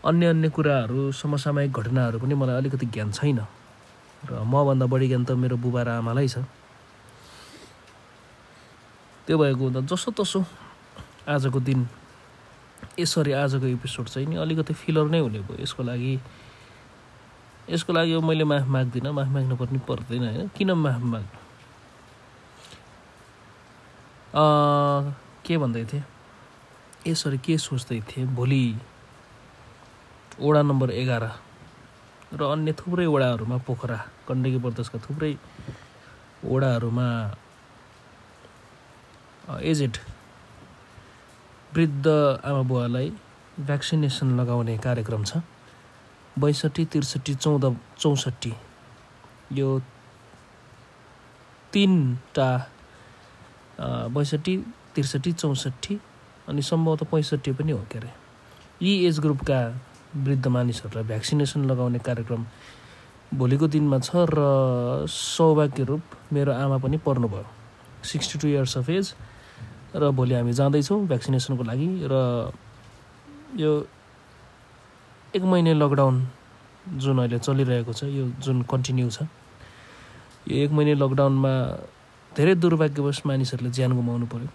अन्य 0.04 0.26
अन्य 0.32 0.48
कुराहरू 0.56 1.12
समसामयिक 1.12 1.72
घटनाहरू 1.72 2.18
पनि 2.20 2.34
मलाई 2.34 2.56
अलिकति 2.56 2.86
ज्ञान 2.88 3.12
छैन। 3.12 3.40
र 4.24 4.40
मभन्दा 4.44 4.86
बढी 4.88 5.06
ज्ञान 5.08 5.24
त 5.24 5.30
मेरो 5.36 5.56
बुबा 5.60 5.82
र 5.82 5.88
आमालाई 6.00 6.28
छ। 6.28 6.44
त्यो 9.28 9.36
भएको 9.38 9.62
हुँदा 9.64 9.80
जसो 9.84 10.10
तसो 10.16 10.40
आजको 11.28 11.60
दिन 11.60 11.88
यसरी 12.98 13.32
आजको 13.32 13.66
एपिसोड 13.66 14.06
चाहिँ 14.08 14.28
नि 14.28 14.36
अलिकति 14.36 14.72
फिलर 14.72 15.08
नै 15.12 15.20
हुने 15.20 15.40
भयो। 15.44 15.62
यसको 15.62 15.82
लागि 15.82 16.12
यसको 17.68 17.92
लागि 17.92 18.16
मैले 18.22 18.44
माफ 18.44 18.66
माग्दिनँ 18.74 19.12
माफ 19.12 19.28
माग्नु 19.34 19.56
पर्ने 19.56 19.78
पर्दैन 19.88 20.22
होइन? 20.24 20.48
किन 20.56 20.70
माफ 20.72 21.02
माग्नु? 21.12 21.38
के 25.46 25.54
भन्दै 25.58 25.84
थिएँ? 25.92 26.04
यसरी 27.06 27.38
के 27.38 27.58
सोच्दै 27.58 28.00
थिएँ? 28.08 28.26
भोलि 28.36 28.62
वडा 30.40 30.62
नम्बर 30.62 30.90
एघार 30.90 31.24
र 32.34 32.42
अन्य 32.52 32.72
थुप्रै 32.78 33.06
वडाहरूमा 33.06 33.56
पोखरा 33.66 33.98
गण्डकी 34.28 34.58
प्रदेशका 34.64 34.98
थुप्रै 35.06 35.32
वडाहरूमा 36.44 37.06
एजेड 39.62 39.94
वृद्ध 41.74 42.06
आमा 42.46 42.62
बुवालाई 42.70 43.08
भ्याक्सिनेसन 43.58 44.28
लगाउने 44.38 44.74
कार्यक्रम 44.86 45.22
छ। 45.24 45.42
बैसठी 46.38 46.84
त्रिसठी 46.84 47.34
चौध 47.34 47.64
चौसठी. 47.98 48.52
यो 49.52 49.80
तिनवटा 51.72 52.48
बैसठी 54.14 54.56
त्रिसठी 54.94 55.32
चौसठी 55.32 55.98
अनि 56.48 56.62
सम्भवतः 56.62 57.06
पैँसठी 57.12 57.52
पनि 57.52 57.72
हो 57.72 57.84
के 57.90 57.98
अरे। 57.98 58.10
यी 58.82 58.92
एज 59.06 59.20
ग्रुपका 59.20 59.60
वृद्ध 60.16 60.46
मानिसहरूलाई 60.46 61.04
भ्याक्सिनेसन 61.04 61.64
लगाउने 61.70 61.98
कार्यक्रम 61.98 62.44
भोलिको 63.34 63.66
दिनमा 63.68 63.98
छ 63.98 64.28
र 64.30 64.40
सौभाग्य 65.10 65.84
रूप 65.84 66.02
मेरो 66.32 66.52
आमा 66.52 66.78
पनि 66.78 66.96
पर्नुभयो। 67.06 67.44
Sixty 68.04 68.38
two 68.38 68.48
years 68.48 68.76
of 68.78 68.88
age 68.90 69.14
र 69.96 70.10
भोलि 70.12 70.34
हामी 70.34 70.52
जाँदैछौँ 70.52 71.00
भ्याक्सिनेसनको 71.06 71.62
लागि 71.64 71.88
र 72.12 72.14
यो 73.56 73.72
एक 75.36 75.42
महिने 75.44 75.74
लकडाउन 75.74 76.26
जुन 76.96 77.18
अहिले 77.18 77.38
चलिरहेको 77.38 77.92
छ 77.92 78.04
यो 78.10 78.24
जुन 78.40 78.62
कन्टिन्यू 78.70 79.08
छ 79.10 79.26
यो 80.48 80.64
एक 80.64 80.70
महिने 80.72 80.94
लकडाउनमा 80.96 81.52
धेरै 82.32 82.54
दुर्भाग्यवश 82.56 83.20
मानिसहरूले 83.26 83.70
ज्यान 83.78 83.92
गुमाउनु 83.96 84.26
पऱ्यो 84.32 84.50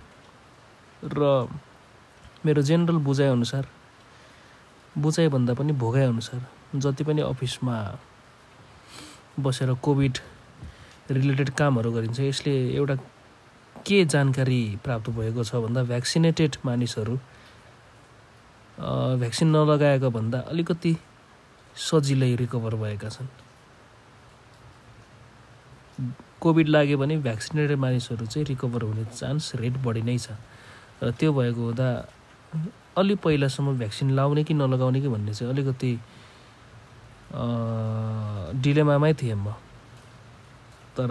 र 1.11 1.29
मेरो 2.45 2.61
जेनरल 2.61 2.97
बुझाइअनुसार 3.05 3.67
बुझाइभन्दा 4.97 5.53
पनि 5.53 5.73
भोगाइअनुसार 5.75 6.41
जति 6.77 7.03
पनि 7.03 7.21
अफिसमा 7.23 7.75
बसेर 9.39 9.73
कोभिड 9.81 10.17
रिलेटेड 11.11 11.49
कामहरू 11.55 11.91
गरिन्छ 11.91 12.19
यसले 12.21 12.55
एउटा 12.71 12.95
के 13.85 14.03
जानकारी 14.05 14.61
प्राप्त 14.83 15.09
भएको 15.11 15.43
छ 15.43 15.61
भन्दा 15.63 15.83
भ्याक्सिनेटेड 15.83 16.55
मानिसहरू 16.65 17.19
भ्याक्सिन 18.81 19.47
नलगाएको 19.55 20.09
भन्दा 20.09 20.39
अलिकति 20.49 20.91
सजिलै 21.77 22.35
रिकभर 22.35 22.75
भएका 22.81 23.09
छन्। 23.09 23.29
कोभिड 26.41 26.67
लाग्यो 26.67 26.97
भने 26.97 27.17
भ्याक्सिनेटेड 27.21 27.77
मानिसहरू 27.77 28.25
चाहिँ 28.25 28.45
रिकभर 28.45 28.81
हुने 28.81 29.05
चान्स 29.13 29.55
रेट 29.61 29.77
बढी 29.85 30.01
नै 30.01 30.17
छ। 30.17 30.33
र 31.03 31.11
त्यो 31.13 31.29
भएको 31.29 31.61
हुँदा 31.61 31.87
अलि 32.97 33.15
पहिलासम्म 33.21 33.77
भ्याक्सिन 33.77 34.17
लाउने 34.17 34.43
कि 34.43 34.53
नलगाउने 34.53 35.01
कि 35.01 35.09
भन्ने 35.13 35.33
चाहिँ 35.33 35.53
अलिकति 35.53 35.91
डिलेमामै 38.65 39.13
थिएँ 39.13 39.37
म। 39.37 39.53
तर 40.97 41.09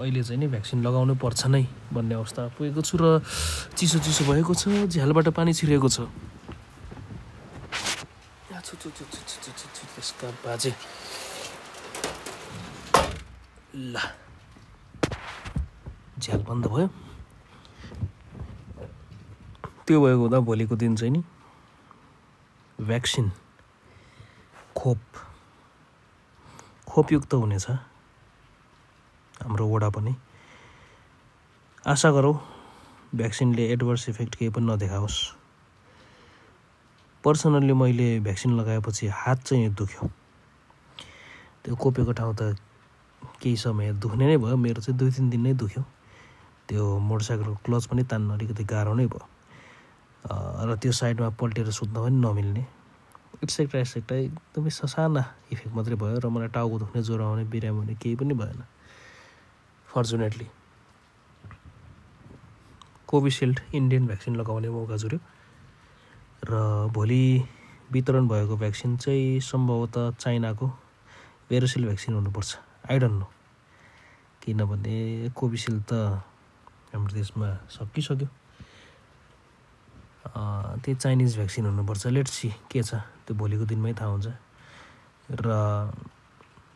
अहिले 0.00 0.22
चाहिँ 0.24 0.40
नि 0.40 0.46
भ्याक्सिन 0.48 0.82
लगाउनु 0.82 1.14
पर्छ 1.20 1.46
नै 1.52 1.64
भन्ने 1.92 2.14
अवस्था 2.16 2.42
पुगेको 2.56 2.80
छु 2.80 2.96
र 2.96 3.20
चिसो 3.76 3.98
चिसो 4.00 4.24
भएको 4.24 4.52
छ 4.56 4.88
झ्यालबाट 4.88 5.28
पानी 5.36 5.52
छिरेको 5.52 5.88
छ। 5.88 6.08
त्यसका 10.22 10.46
बाजे? 10.46 10.70
ल। 13.74 13.98
झ्याल 16.22 16.42
बन्द 16.46 16.66
भयो। 16.66 16.86
त्यो 19.86 19.98
भएको 19.98 20.20
हुँदा 20.22 20.38
भोलिको 20.46 20.76
दिन 20.78 20.94
चाहिँ 20.96 21.12
नि 21.12 21.22
भ्याक्सिन 22.78 23.30
खोप 24.78 25.00
खोपयुक्त 26.86 27.34
हुनेछ। 27.34 27.66
हाम्रो 29.42 29.66
वडा 29.66 29.88
पनि। 29.90 30.14
आशा 31.84 32.10
गरौँ 32.14 32.34
भ्याक्सिनले 33.14 33.70
एडभर्स 33.72 34.08
इफेक्ट 34.08 34.34
केही 34.38 34.50
पनि 34.54 34.66
नदेखाओस्। 34.66 35.41
पर्सनल्ली 37.24 37.72
मैले 37.72 38.08
भ्याक्सिन 38.20 38.52
लगाएपछि 38.58 39.06
हात 39.06 39.38
चाहिँ 39.46 39.68
दुख्यो। 39.78 40.10
त्यो 41.62 41.74
कोपेको 41.74 42.12
ठाउँ 42.18 42.34
त 42.34 42.58
केही 43.38 43.56
समय 43.56 43.92
दुख्ने 44.02 44.26
नै 44.26 44.36
भयो। 44.42 44.56
मेरो 44.56 44.82
चाहिँ 44.82 44.98
दुई 44.98 45.10
तिन 45.10 45.30
दिन 45.30 45.40
नै 45.46 45.52
दुख्यो। 45.54 45.82
त्यो 46.66 46.82
मोटरसाइकलको 46.98 47.54
क्लच 47.64 47.84
पनि 47.86 48.02
तान्न 48.10 48.30
अलिकति 48.34 48.64
गाह्रो 48.64 48.94
नै 48.94 49.06
भयो। 49.06 49.26
र 50.66 50.76
त्यो 50.82 50.92
साइडमा 50.92 51.28
पल्टेर 51.38 51.70
सुत्न 51.70 51.94
पनि 51.94 52.16
नमिल्ने। 52.18 52.64
एक्सेक्ट्रा 53.42 53.80
एक्सेक्ट्रा 53.80 54.16
एकदमै 54.18 54.70
ससाना 54.70 55.22
इफेक्ट 55.52 55.74
मात्रै 55.74 55.96
भयो 56.02 56.18
र 56.18 56.26
मलाई 56.26 56.50
टाउको 56.54 56.78
दुख्ने 56.78 57.02
ज्वरो 57.02 57.22
आउने 57.26 57.44
बिरामी 57.46 57.78
हुने 57.78 57.94
केही 58.02 58.14
पनि 58.18 58.34
भएन। 58.34 58.62
फर्चुनेटली 59.86 60.46
कोभिसिल्ड 63.06 63.60
इन्डियन 63.74 64.06
भ्याक्सिन 64.06 64.36
लगाउने 64.36 64.68
मौका 64.70 64.96
जुऱ्यो। 64.96 65.18
र 66.42 66.88
भोलि 66.94 67.44
वितरण 67.92 68.28
भएको 68.28 68.56
भ्याक्सिन 68.56 68.96
चाहिँ 68.96 69.40
सम्भवतः 69.40 70.10
चाइनाको 70.20 70.66
भेरोसिल 71.50 71.84
भ्याक्सिन 71.84 72.14
हुनुपर्छ। 72.14 72.56
आई 72.90 72.98
डोन्ट 72.98 73.18
नो 73.20 73.28
किनभने 74.42 74.96
कोभिसिल्ड 75.36 75.82
त 75.88 75.92
हाम्रो 76.92 77.14
देशमा 77.14 77.48
सकिसक्यो। 77.70 78.28
त्यही 80.82 80.94
चाइनिज 80.94 81.36
भ्याक्सिन 81.36 81.64
हुनुपर्छ। 81.66 82.06
लेट 82.06 82.28
सी 82.28 82.48
के 82.70 82.82
छ। 82.82 82.94
त्यो 83.26 83.34
भोलिको 83.38 83.64
दिनमै 83.70 83.92
थाहा 83.94 84.10
हुन्छ। 84.10 84.28
र 85.30 85.46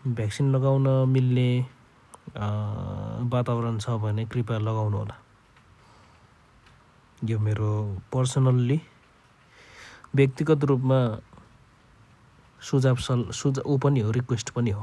भ्याक्सिन 0.07 0.55
लगाउन 0.55 0.87
मिल्ने 1.11 1.51
वातावरण 3.33 3.79
छ 3.79 3.91
भने 4.03 4.25
कृपया 4.31 4.59
लगाउनु 4.59 4.97
होला 4.99 5.17
यो 7.25 7.39
मेरो 7.39 7.71
पर्सनल्ली 8.13 8.79
व्यक्तिगत 10.17 10.65
रूपमा 10.65 10.99
सुझाव 12.61 12.97
सल 13.07 13.21
सुझाव 13.31 13.65
ऊ 13.69 13.79
पनि 13.79 14.01
हो 14.01 14.11
रिक्वेस्ट 14.11 14.51
पनि 14.57 14.71
हो। 14.71 14.83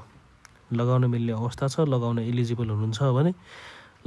लगाउन 0.74 1.06
मिल्ने 1.10 1.34
अवस्था 1.34 1.68
छ 1.68 1.80
लगाउन 1.90 2.20
इलिजिबल 2.20 2.70
हुनुहुन्छ 2.70 3.02
भने 3.18 3.34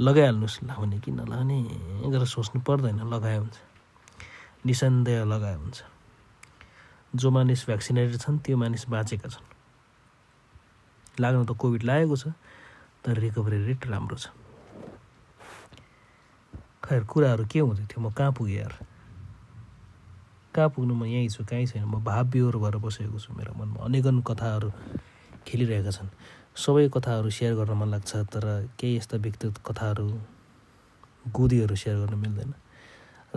लगाइहाल्नुहोस् 0.01 0.63
लगाउने 0.63 0.97
कि 0.99 1.11
नलाउने 1.11 1.59
गरेर 2.11 2.25
सोच्नु 2.25 2.61
पर्दैन 2.67 2.99
लगाए 3.13 3.37
हुन्छ 3.37 3.55
निसन्देह 4.65 5.23
लगाए 5.25 5.55
हुन्छ 5.55 5.77
जो 7.15 7.27
मानिस 7.31 7.65
भ्याक्सिनेटेड 7.65 8.19
छन् 8.21 8.39
त्यो 8.45 8.57
मानिस 8.57 8.83
बाँचेका 8.89 9.29
छन्। 9.29 9.45
लाग्नु 11.19 11.45
त 11.45 11.51
कोभिड 11.57 11.83
लागेको 11.83 12.15
छ 12.15 12.35
तर 13.03 13.15
रिकभरी 13.17 13.57
रेट 13.65 13.87
राम्रो 13.87 14.17
छ। 14.17 14.27
खैर 16.83 17.03
कुराहरू 17.03 17.45
के 17.51 17.59
हुँदै 17.59 17.85
थियो 17.89 17.99
म 17.99 18.11
कहाँ 18.11 18.31
पुगेँ 18.37 18.59
यार? 18.59 18.73
कहाँ 20.57 20.69
पुग्नु 20.73 20.93
म 20.97 21.05
यहीँ 21.05 21.29
छु 21.29 21.45
कहीँ 21.45 21.65
छैन? 21.69 21.85
म 21.85 22.01
भाव 22.01 22.25
बिहोर 22.33 22.57
भएर 22.57 22.75
बसेको 22.81 23.19
छु 23.21 23.29
मेरो 23.37 23.53
मनमा। 23.53 23.85
अनेकन 23.85 24.25
कथाहरू 24.25 24.69
खेलिरहेका 25.45 25.91
छन्। 25.93 26.09
सबै 26.57 26.89
कथाहरू 26.89 27.29
सेयर 27.29 27.53
गर्न 27.61 27.77
मन 27.77 27.89
लाग्छ 27.93 28.11
तर 28.33 28.45
केही 28.73 28.97
यस्ता 28.97 29.17
व्यक्तिगत 29.21 29.61
कथाहरू 29.61 30.05
गुदीहरू 31.29 31.75
सेयर 31.77 31.97
गर्न 32.01 32.17
मिल्दैन। 32.17 32.51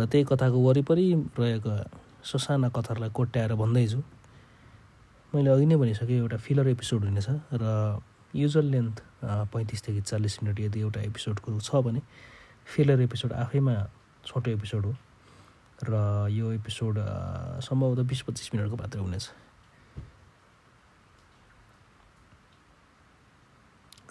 र 0.00 0.06
त्यही 0.08 0.24
कथाको 0.32 0.58
वरिपरि 0.64 1.06
रहेका 1.36 1.74
ससाना 2.24 2.68
कथाहरूलाई 2.72 3.12
कोट्याएर 3.12 3.52
भन्दैछु। 3.60 4.00
मैले 5.32 5.50
अघि 5.52 5.66
नै 5.68 5.76
भनिसकेँ 5.76 6.18
एउटा 6.24 6.36
फिलर 6.40 6.68
एपिसोड 6.72 7.04
हुनेछ 7.04 7.28
र 7.60 7.64
युजल 8.34 8.66
लेन्थ 8.72 8.96
पैँतिसदेखि 9.52 10.00
चालिस 10.08 10.42
मिनट 10.42 10.56
यदि 10.60 10.80
एउटा 10.80 11.00
एपिसोडको 11.04 11.60
छ 11.60 11.84
भने 11.84 12.00
फिलर 12.64 13.00
एपिसोड 13.04 13.32
आफैमा 13.44 13.74
छोटो 14.24 14.50
एपिसोड 14.50 14.84
हो। 14.86 14.94
र 15.82 16.28
यो 16.30 16.52
एपिसोड 16.52 16.98
सम्भवतः 17.64 18.02
बिस 18.08 18.20
पच्चिस 18.22 18.54
मिनटको 18.54 18.76
मात्रै 18.76 19.00
हुनेछ। 19.00 19.24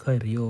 खैर 0.00 0.26
यो 0.26 0.46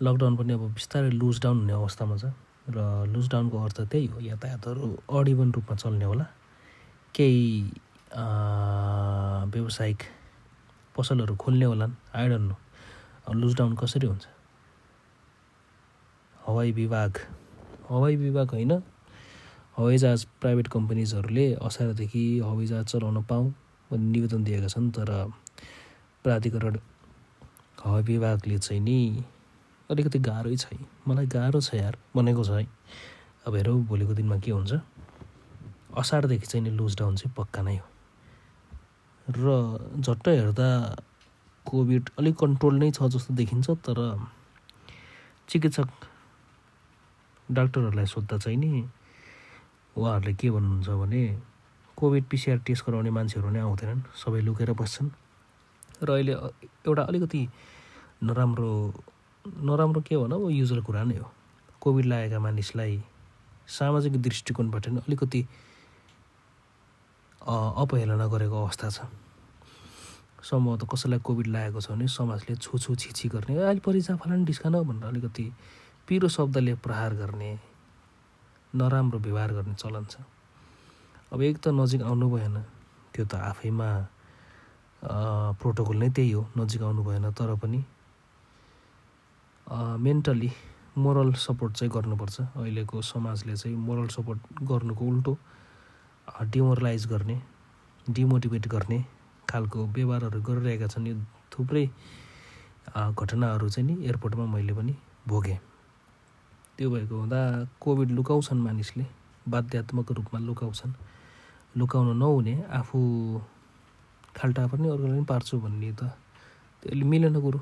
लकडाउन 0.00 0.36
पनि 0.36 0.52
अब 0.52 0.62
बिस्तारै 0.74 1.10
लुज 1.10 1.40
डाउन 1.42 1.56
हुने 1.58 1.72
अवस्थामा 1.72 2.16
छ 2.16 2.24
र 2.68 2.78
लुज 3.08 3.28
डाउनको 3.32 3.56
अर्थ 3.64 3.80
त्यही 3.88 4.06
हो 4.12 4.20
यातायातहरू 4.20 4.86
अडिबन 5.16 5.52
रूपमा 5.52 5.76
चल्ने 5.76 6.04
होला। 6.04 6.26
केही 7.14 7.44
व्यावसायिक 9.54 10.00
पसलहरू 10.96 11.34
खोल्ने 11.40 11.64
होलान्। 11.64 11.94
आइडन 12.14 12.42
नो 12.50 12.56
लुज 13.32 13.54
डाउन 13.56 13.74
कसरी 13.80 14.06
हुन्छ? 14.06 14.26
हवाई 16.46 16.72
विभाग। 16.72 17.12
हवाई 17.88 18.16
विभाग 18.16 18.50
होइन 18.50 18.72
हवाईजहाज 19.76 20.24
प्राइभेट 20.40 20.68
कम्पनीजहरूले 20.68 21.46
असारदेखि 21.66 22.24
हवाईजहाज 22.38 22.84
चलाउन 22.86 23.22
पाऊँ 23.30 23.48
भन्ने 23.90 24.10
निवेदन 24.12 24.44
दिएका 24.44 24.68
छन् 24.68 24.90
तर 24.96 25.10
प्राधिकरण 26.24 26.76
हवाई 27.84 28.02
विभागले 28.02 28.58
चाहिँ 28.58 28.80
नि 28.80 29.24
अलिकति 29.90 30.18
गाह्रै 30.18 30.56
छ 30.56 30.78
मलाई 31.08 31.26
गाह्रो 31.26 31.60
छ 31.60 31.74
यार 31.74 31.98
भनेको 32.16 32.44
छ 32.44 32.50
है। 32.50 32.66
अब 33.46 33.54
हेरौँ 33.54 33.82
भोलिको 33.86 34.14
दिनमा 34.14 34.38
के 34.38 34.50
हुन्छ? 34.50 34.72
असारदेखि 35.98 36.46
चाहिँ 36.46 36.64
नि 36.64 36.70
लुज 36.70 36.96
डाउन 36.98 37.16
चाहिँ 37.16 37.34
पक्का 37.36 37.62
नै 37.62 37.76
हो। 37.76 37.86
र 39.26 39.46
झट्ट 40.00 40.28
हेर्दा 40.28 40.70
कोभिड 41.66 42.10
अलिक 42.18 42.34
कन्ट्रोल 42.38 42.74
नै 42.78 42.90
छ 42.90 43.02
जस्तो 43.10 43.34
देखिन्छ 43.34 43.70
तर 43.84 43.98
चिकित्सक 45.48 45.88
डाक्टरहरूलाई 47.48 48.06
सोद्धा 48.06 48.38
चाहिँ 48.38 48.58
नि 48.58 48.88
उहाँहरूले 49.96 50.34
के 50.34 50.50
भन्नुहुन्छ 50.50 50.88
भने 50.88 51.22
कोभिड 51.98 52.24
पिसिआर 52.30 52.58
टेस्ट 52.66 52.86
गराउने 52.86 53.10
मान्छेहरू 53.10 53.50
नै 53.50 53.60
आउँदैनन् 53.60 54.02
सबै 54.12 54.40
लुकेर 54.42 54.72
बस्छन्। 54.74 55.08
र 56.02 56.08
अहिले 56.10 56.32
एउटा 56.86 57.02
अलिकति 57.02 57.42
नराम्रो 58.26 58.72
नराम्रो 59.44 60.00
के 60.02 60.16
भनौँ 60.16 60.50
युजल 60.50 60.80
कुरा 60.82 61.02
नै 61.04 61.16
हो। 61.18 61.30
कोभिड 61.80 62.06
लागेका 62.06 62.38
मानिसलाई 62.38 62.94
सामाजिक 63.68 64.14
दृष्टिकोणबाट 64.22 64.88
नै 64.88 65.00
अलिकति 65.06 65.40
अपहेलना 67.40 68.26
गरेको 68.26 68.56
अवस्था 68.64 68.88
छ। 68.90 68.98
सम्भवतः 70.42 70.86
कसैलाई 70.92 71.20
कोभिड 71.24 71.46
लागेको 71.46 71.80
छ 71.80 71.88
भने 71.94 72.06
समाजले 72.10 72.54
छुछु 72.56 72.94
छिछि 73.00 73.28
गर्ने 73.28 73.56
अहिले 73.56 73.80
परिचा 73.80 74.16
फलान 74.16 74.44
डिस्कान 74.44 74.74
भनेर 74.82 75.08
अलिकति 75.08 75.46
पिरो 76.08 76.28
शब्दले 76.28 76.74
प्रहार 76.84 77.14
गर्ने 77.14 77.50
नराम्रो 78.74 79.18
व्यवहार 79.18 79.52
गर्ने 79.52 79.74
चलन 79.74 80.04
छ। 80.10 80.16
अब 81.32 81.42
एक 81.42 81.56
त 81.58 81.68
नजिक 81.74 82.02
आउनु 82.02 82.26
भएन 82.30 82.56
त्यो 83.14 83.24
त 83.24 83.34
आफैमा 83.50 83.88
प्रोटोकल 85.60 85.96
नै 86.02 86.08
त्यही 86.10 86.30
हो 86.32 86.42
नजिक 86.56 86.82
आउनु 86.82 87.02
भएन 87.04 87.30
तर 87.38 87.54
पनि 87.62 87.80
मेन्टली 90.04 90.50
मोरल 90.98 91.32
सपोर्ट 91.46 91.72
चाहिँ 91.74 91.90
गर्नुपर्छ। 91.94 92.40
अहिलेको 92.40 93.02
समाजले 93.02 93.54
चाहिँ 93.56 93.76
मोरल 93.76 94.08
सपोर्ट 94.16 94.40
गर्नुको 94.62 95.04
उल्टो 95.04 95.32
डिमोरलाइज 96.50 97.06
गर्ने 97.06 97.36
डिमोटिभेट 98.06 98.66
गर्ने 98.68 98.98
खालको 99.50 99.86
व्यवहारहरू 99.94 100.40
गरिरहेका 100.42 100.86
छन्। 100.86 101.06
यो 101.06 101.14
थुप्रै 101.52 101.86
घटनाहरू 102.90 103.68
चाहिँ 103.68 103.86
नि 103.86 103.94
एयरपोर्टमा 104.06 104.46
मैले 104.54 104.72
पनि 104.74 104.94
भोगेँ। 105.28 105.58
त्यो 106.78 106.90
भएको 106.90 107.14
हुँदा 107.14 107.40
कोभिड 107.80 108.10
लुकाउँछन् 108.10 108.60
मानिसले 108.60 109.06
बाध्यात्मक 109.48 110.12
रूपमा 110.12 110.38
लुकाउँछन्। 110.40 110.92
लुकाउन 111.78 112.16
नहुने 112.18 112.54
आफू 112.78 112.98
खाल्टा 114.36 114.66
पनि 114.66 114.88
अर्कोलाई 114.88 115.18
पनि 115.18 115.24
पार्छु 115.30 115.58
भन्ने 115.60 115.92
त 115.94 116.10
त्यसले 116.82 117.04
मिलेन 117.04 117.40
कुरो। 117.40 117.60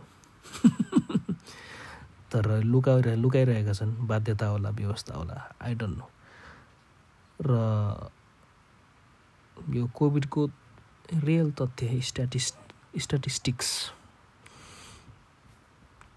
तर 2.32 2.64
लुकाइरहे 2.64 3.16
लुकाइरहेका 3.16 3.72
छन् 3.72 3.92
बाध्यता 4.08 4.46
होला 4.46 4.70
व्यवस्था 4.80 5.14
होला 5.14 5.36
आई 5.60 5.74
डोन्ट 5.76 5.96
नो 5.98 6.06
र 7.40 7.50
यो 9.76 9.84
कोभिडको 9.94 10.46
रियल 11.24 11.50
तथ्य 11.60 12.00
स्ट्याटिस 12.00 12.46
स्ट्याटिस्टिक्स 13.04 13.68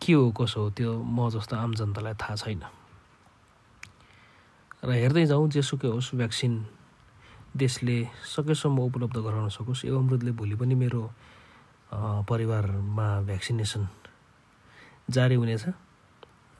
के 0.01 0.13
हो 0.13 0.31
कसो 0.31 0.62
हो 0.62 0.69
त्यो 0.77 0.91
म 1.03 1.29
जस्तो 1.36 1.55
आम 1.55 1.73
जनतालाई 1.75 2.13
थाहा 2.23 2.36
छैन। 2.36 2.63
र 4.85 4.93
हेर्दै 4.93 5.25
जाउँ 5.25 5.49
जेसुकै 5.49 5.89
होस् 5.89 6.13
भ्याक्सिन 6.13 6.53
देशले 7.57 7.97
सकेसम्म 8.21 8.77
उपलब्ध 8.85 9.17
गराउन 9.17 9.49
सकोस्। 9.49 9.85
यो 9.89 9.97
अमृतले 9.97 10.31
भोलि 10.37 10.55
पनि 10.61 10.75
मेरो 10.77 11.01
परिवारमा 12.29 13.07
भ्याक्सिनेसन 13.25 13.83
जारी 15.09 15.35
हुनेछ 15.41 15.63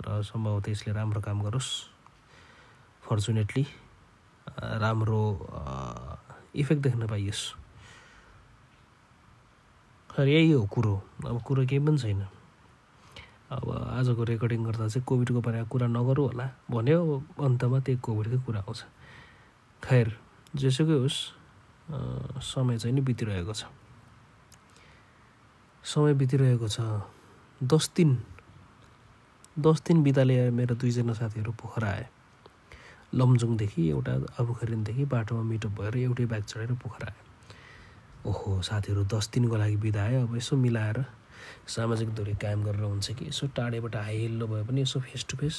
र 0.02 0.08
सम्भवतः 0.26 0.72
यसले 0.74 0.92
राम्रो 0.98 1.22
काम 1.22 1.38
गरोस्। 1.46 1.70
फर्चुनेटली 3.06 3.64
राम्रो 4.82 5.22
इफेक्ट 6.58 6.82
देख्न 6.82 7.02
पाइयोस्। 7.06 7.44
खै 10.10 10.26
यही 10.26 10.52
हो 10.52 10.66
कुरो। 10.74 10.96
अब 11.30 11.38
कुरो 11.46 11.62
केही 11.70 11.80
पनि 11.86 11.98
छैन। 12.02 12.26
अब 13.52 13.66
आजको 13.72 14.24
रेकर्डिङ 14.24 14.64
गर्दा 14.66 14.88
चाहिँ 14.88 15.06
कोभिडको 15.06 15.42
बारेमा 15.42 15.68
कुरा 15.70 15.88
नगरौँ 15.88 16.26
होला। 16.28 16.46
भन्यो 16.72 17.00
अन्तमा 17.40 17.80
त्यही 17.86 18.00
कोभिडकै 18.02 18.38
कुरा 18.46 18.60
आउँछ। 18.66 18.80
खैर 19.84 20.08
जेसुकै 20.56 20.98
होस् 21.04 21.20
समय 22.42 22.78
चाहिँ 22.78 22.96
नि 22.96 23.02
बितिरहेको 23.02 23.54
छ। 23.54 23.70
समय 25.84 26.14
बितिरहेको 26.18 26.68
छ। 26.68 26.80
दस 27.62 27.92
दिन 27.96 28.18
दस 29.56 29.82
दिन 29.88 30.04
बिताले 30.04 30.50
मेरो 30.52 30.76
दुईजना 30.76 31.14
साथीहरू 31.14 31.52
पोखरा 31.62 31.90
आए। 31.90 32.08
लमजुङदेखि 33.14 33.82
एउटा 33.90 34.14
अबुखरिनदेखि 34.42 35.06
बाटोमा 35.06 35.44
मिटअप 35.48 35.72
भएर 35.80 35.96
एउटै 35.98 36.26
बाइक 36.26 36.44
चढेर 36.44 36.74
पोखरा 36.82 37.08
आयो 37.08 37.24
ओहो 38.30 38.62
साथीहरू 38.62 39.04
दस 39.06 39.30
दिनको 39.34 39.56
लागि 39.56 39.78
बिदा 39.78 40.02
आयो 40.04 40.28
अब 40.28 40.36
यसो 40.36 40.56
मिलाएर 40.58 40.98
सामाजिक 41.68 42.10
दूरी 42.16 42.34
कायम 42.42 42.64
गरेर 42.64 42.82
हुन्छ 42.82 43.12
कि? 43.12 43.28
यसो 43.28 43.48
टाढेबाट 43.56 43.96
हाइल्लो 43.96 44.48
भए 44.48 44.64
पनि 44.68 44.82
यसो 44.82 45.00
फेस 45.00 45.26
टु 45.30 45.38
फेस 45.38 45.58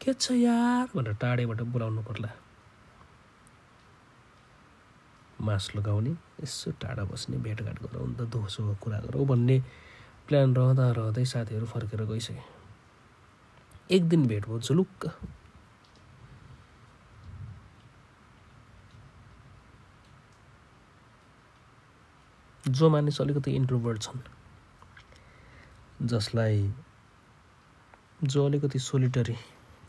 के 0.00 0.12
छ 0.14 0.32
यार? 0.32 0.88
भनेर 0.96 1.14
टाढेबाट 1.20 1.60
बोलाउनु 1.74 2.02
पर्ला। 2.02 2.30
मास 5.40 5.70
लगाउने 5.76 6.10
यसो 6.42 6.70
टाढा 6.80 7.04
बस्ने 7.04 7.36
भेटघाट 7.36 7.82
गरौँ 7.82 8.08
त 8.16 8.28
दोसो 8.32 8.74
कुरा 8.82 8.98
गरौँ 9.00 9.26
भन्ने 9.26 9.60
प्लान 10.28 10.54
रहँदा 10.56 10.90
रहँदै 10.96 11.24
साथीहरू 11.24 11.66
फर्केर 11.66 12.04
गइसके। 12.04 12.42
एक 13.96 14.08
दिन 14.08 14.26
भेट 14.26 14.46
भयो 14.48 14.60
झुलुक्क 14.60 15.10
जो 22.64 22.88
मानिस 22.90 23.20
अलिकति 23.20 23.50
इन्ट्रोभर्ट 23.52 24.02
छन् 24.02 24.20
जसलाई 26.02 26.72
जो 28.22 28.46
अलिकति 28.46 28.78
सोलिटरी 28.78 29.36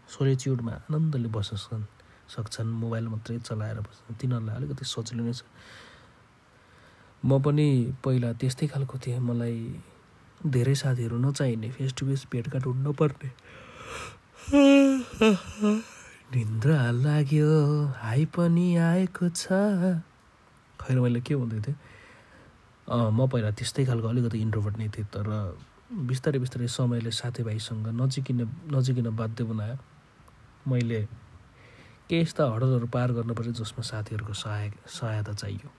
सोलिच्युडमा 0.09 0.71
आनन्दले 0.71 1.29
बस्न 1.33 1.85
सक्छन् 2.29 2.71
मोबाइल 2.81 3.07
मात्रै 3.07 3.37
चलाएर 3.39 3.79
बस्छन् 3.79 4.17
तिनीहरूलाई 4.21 4.55
अलिकति 4.55 4.85
सजिलो 4.85 5.23
नै 5.23 5.33
छ। 5.33 5.43
म 7.25 7.41
पनि 7.41 7.67
पहिला 8.05 8.29
त्यस्तै 8.37 8.67
खालको 8.67 8.95
थिएँ। 9.01 9.19
मलाई 9.19 9.57
धेरै 10.45 10.75
साथीहरू 10.75 11.17
नचाहिने 11.25 11.69
फेस 11.73 11.91
टु 11.97 12.05
फेस 12.05 12.21
भेटघाट 12.31 12.65
हुनु 12.65 12.81
नपर्ने 12.89 13.29
निन्द्रा 16.33 16.79
लाग्यो 16.91 17.51
हाई 18.01 18.25
पनि 18.35 18.67
आएको 18.77 19.29
छ। 19.29 19.41
खैर 20.81 20.99
मैले 20.99 21.21
के 21.25 21.35
भन्दै 21.35 21.59
थिएँ? 21.65 21.77
म 22.87 23.19
पहिला 23.25 23.49
त्यस्तै 23.57 23.85
खालको 23.85 24.07
अलिकति 24.07 24.37
इन्ट्रोभर्ट 24.45 24.75
नै 24.77 24.89
थिएँ 24.93 25.07
तर 25.13 25.27
बिस्तारै 25.85 26.39
बिस्तारै 26.39 26.67
समयले 26.67 27.11
साथीभाइसँग 27.13 27.87
नजिकिन 27.93 28.41
नजिकिन 28.73 29.09
बाध्य 29.15 29.43
बनायो। 29.45 29.77
मैले 30.65 31.01
केही 32.09 32.21
यस्ता 32.21 32.43
हडलहरू 32.49 32.87
पार 32.89 33.11
गर्नुपर्छ 33.13 33.49
जसमा 33.61 33.83
साथीहरूको 33.85 34.33
सहाय 34.33 34.71
सहायता 34.81 35.33
चाहियो। 35.33 35.69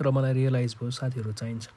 र 0.00 0.10
मलाई 0.10 0.32
रियलाइज 0.32 0.76
भयो 0.80 0.90
साथीहरू 0.90 1.32
चाहिन्छन्। 1.36 1.76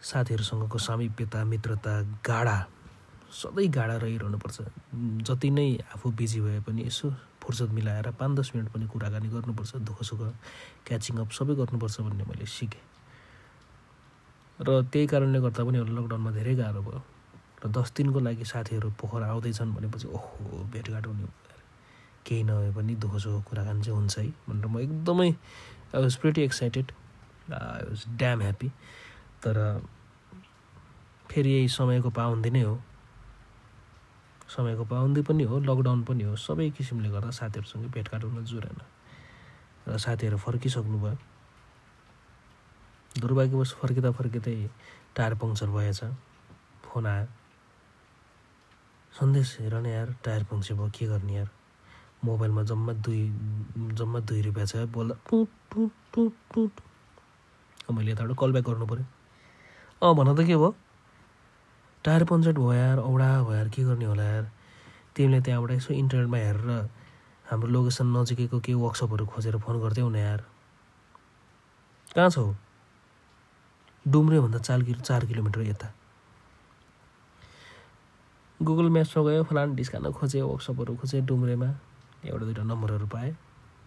साथीहरूसँगको 0.00 0.78
सामिप्यता 0.78 1.44
मित्रता 1.44 1.94
गाढा 2.22 2.58
सधैँ 3.26 3.68
गाढा 3.68 3.96
रहिरहनुपर्छ। 4.06 4.58
जति 5.26 5.50
नै 5.50 5.68
आफू 5.98 6.10
बिजी 6.14 6.40
भए 6.40 6.60
पनि 6.62 6.86
यसो 6.86 7.10
फुर्सद 7.42 7.70
मिलाएर 7.74 8.10
पाँच 8.14 8.38
दस 8.38 8.52
मिनट 8.54 8.68
पनि 8.70 8.86
कुराकानी 8.86 9.28
गर्नुपर्छ 9.34 9.82
दुःख 9.82 9.98
सुख 10.02 10.22
क्याचिङ 10.86 11.16
अप 11.26 11.30
सबै 11.34 11.54
गर्नुपर्छ 11.58 12.00
भन्ने 12.06 12.24
मैले 12.24 12.46
सिकेँ। 12.46 12.95
र 14.60 14.80
त्यही 14.92 15.06
कारणले 15.06 15.38
गर्दा 15.40 15.62
पनि 15.64 15.78
लकडाउनमा 15.78 16.30
धेरै 16.32 16.54
गाह्रो 16.56 16.80
भयो। 16.82 17.00
र 17.62 17.64
दस 17.68 17.92
दिनको 17.96 18.20
लागि 18.20 18.44
साथीहरू 18.44 18.88
पोखरा 19.00 19.26
आउँदैछन् 19.28 19.74
भनेपछि 19.76 20.08
ओहो 20.08 20.64
भेटघाट 20.72 21.06
हुने 21.06 21.26
केही 22.24 22.42
नभए 22.42 22.70
पनि 22.76 22.94
दुःख 22.96 23.14
सुख 23.22 23.44
कुराकानी 23.48 23.82
चाहिँ 23.82 23.98
हुन्छ 23.98 24.18
है। 24.18 24.26
भनेर 24.48 24.66
म 24.66 24.78
एकदमै 24.80 25.28
I 25.94 26.00
was 26.02 26.16
pretty 26.16 26.42
excited 26.42 26.86
I 27.52 27.82
was 27.88 28.04
damn 28.18 28.40
happy 28.40 28.68
तर 29.44 29.56
फेरि 31.30 31.50
यही 31.52 31.68
समयको 31.68 32.10
पाबन्दी 32.10 32.50
नै 32.50 32.62
हो। 32.62 32.80
समयको 34.56 34.84
पाबन्दी 34.84 35.22
पनि 35.28 35.44
हो 35.44 35.58
लकडाउन 35.60 36.02
पनि 36.08 36.24
हो। 36.24 36.34
सबै 36.36 36.70
किसिमले 36.70 37.08
गर्दा 37.10 37.30
साथीहरूसँग 37.30 37.86
भेटघाट 37.92 38.24
हुन 38.24 38.44
जुरेन। 38.44 38.78
र 39.86 39.98
साथीहरू 39.98 40.36
फर्किसक्नु 40.38 40.98
भयो 40.98 41.16
दुर्भाग्यवश 43.20 43.72
फर्किँदा 43.80 44.10
फर्किँदै 44.12 44.56
टायर 45.16 45.34
पङ्चर 45.40 45.68
भएछ। 45.72 46.00
फोन 46.84 47.06
आयो। 47.06 47.26
सन्देश 49.18 49.56
हेर 49.60 49.74
न 49.74 49.86
यार 49.86 50.08
टायर 50.24 50.44
पङ्चर 50.50 50.74
भयो 50.74 50.90
के 50.98 51.06
गर्ने 51.06 51.34
यार? 51.34 51.48
मोबाइलमा 52.24 52.62
जम्मा 52.68 52.92
दुई 53.06 53.22
जम्मा 53.96 54.20
दुई 54.28 54.40
रुपियाँ 54.42 54.66
छ। 54.66 54.84
बोल्दा 54.92 55.14
टुट 55.30 55.48
टुट 55.72 55.92
टुट 56.14 56.34
टुट। 56.54 56.72
मैले 57.90 58.12
यताबाट 58.12 58.36
कल 58.38 58.52
ब्याक 58.52 58.64
गर्नु 58.66 58.86
पऱ्यो 58.86 59.04
अँ 60.02 60.14
भन 60.16 60.34
त 60.36 60.46
के 60.46 60.56
भयो? 60.56 60.74
टायर 62.04 62.24
पङ्चर 62.28 62.52
भयो 62.52 62.72
यार 62.72 62.98
औडा 62.98 63.30
भयो 63.42 63.54
यार 63.54 63.68
के 63.72 63.82
गर्ने 63.84 64.04
होला 64.04 64.24
यार? 64.24 64.44
तिमीले 65.16 65.40
त्यहाँबाट 65.40 65.70
यसो 65.70 65.94
इन्टरनेटमा 65.94 66.36
हेरेर 66.36 66.70
हाम्रो 67.48 67.68
लोकेसन 67.72 68.06
नजिकैको 68.16 68.58
केही 68.60 68.76
वर्कसपहरू 68.76 69.26
खोजेर 69.32 69.56
फोन 69.64 69.80
गर्थ्यौ 69.80 70.08
न 70.08 70.16
यार। 70.16 70.40
कहाँ 72.14 72.30
छौ? 72.30 72.44
डुम्रेभन्दा 74.06 74.58
चार 74.58 74.82
किलो 74.82 75.00
चार 75.00 75.24
किलोमिटर 75.26 75.60
यता। 75.62 75.92
गुगल 78.60 78.88
म्याप्समा 78.88 79.22
गयो 79.24 79.42
फलान 79.44 79.74
डिस्कान 79.74 80.10
खोजेँ 80.12 80.42
वर्कसपहरू 80.42 80.96
खोजेँ 80.96 81.22
डुम्रेमा 81.26 81.68
एउटा 82.24 82.44
दुइटा 82.44 82.62
नम्बरहरू 82.62 83.06
पाएँ 83.06 83.32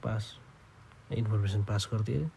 पास 0.04 0.24
इन्फर्मेसन 1.12 1.64
पास 1.64 1.90
गरिदिएँ। 1.94 2.30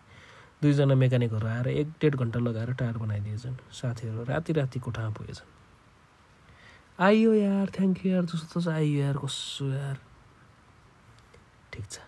दुईजना 0.63 0.95
मेकानिकहरू 0.95 1.47
आएर 1.47 1.67
एक 1.69 1.89
डेढ 2.01 2.15
घन्टा 2.17 2.39
लगाएर 2.41 2.73
टायर 2.79 2.97
बनाइदिएछन् 2.99 3.57
साथीहरू 3.75 4.25
राति 4.25 4.53
राति 4.53 4.79
कोठामा 4.81 5.11
पुगेछन्। 5.19 5.51
आइयो 7.03 7.33
यार 7.35 7.67
थ्याङ्क 7.75 8.07
यू 8.07 8.13
यार 8.13 8.25
जस्तो 8.25 8.47
तस्तो 8.59 8.71
आइयो 8.71 9.03
यार 9.03 9.17
कसो 9.19 9.67
यार। 9.69 9.97
ठिक 11.73 11.85
छ। 11.91 11.99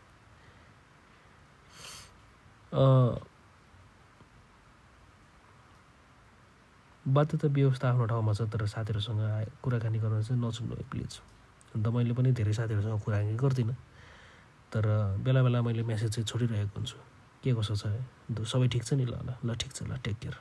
बाध्यता 7.06 7.48
व्यवस्था 7.48 7.88
आफ्नो 7.88 8.04
ठाउँमा 8.06 8.32
छ 8.32 8.40
तर 8.48 8.66
साथीहरूसँग 8.66 9.20
कुराकानी 9.62 9.98
गर्न 9.98 10.22
चाहिँ 10.22 10.40
नछुन्नु 10.40 10.74
प्लिज 10.90 11.20
अन्त 11.76 11.86
मैले 11.88 12.14
पनि 12.14 12.32
धेरै 12.32 12.52
साथीहरूसँग 12.52 13.00
कुराकानी 13.04 13.34
गर्दिनँ। 13.36 13.76
तर 14.72 14.84
बेला 15.24 15.42
बेला 15.42 15.62
मैले 15.62 15.82
मेसेज 15.84 16.10
चाहिँ 16.14 16.26
छोडिरहेको 16.26 16.74
हुन्छु। 16.74 16.98
के 17.44 17.52
कसो 17.54 17.74
छ? 17.76 17.84
सबै 18.46 18.66
ठिक 18.72 18.82
छ 18.84 18.92
नि? 18.96 19.04
ल 19.04 19.14
ल 19.20 19.30
ल 19.44 19.54
ठिक 19.54 19.72
छ 19.76 19.82
ल 19.84 19.98
टेक 20.00 20.16
केयर 20.22 20.36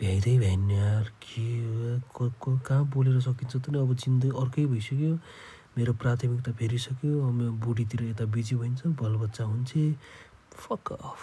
भ्याइँदै 0.00 0.36
भ्याइन्न 0.38 0.70
यार 0.70 1.04
के 1.22 1.46
को 2.14 2.30
को 2.40 2.50
कहाँ 2.66 2.84
बोलेर 2.90 3.20
सकिन्छ 3.20 3.56
त 3.56 3.66
नि? 3.70 3.78
अब 3.78 3.94
चिन्दै 3.94 4.28
अर्कै 4.42 4.66
भइसक्यो। 4.66 5.12
मेरो 5.76 5.92
प्राथमिकता 6.02 6.52
फेरिसक्यो। 6.52 7.14
म 7.30 7.60
बुढीतिर 7.62 8.02
यता 8.10 8.24
बिजी 8.26 8.56
भइन्छ 8.58 8.86
बालबच्चा 8.96 9.44
हुन्छ। 9.44 9.72
फक 10.56 10.92
अफ 10.92 11.20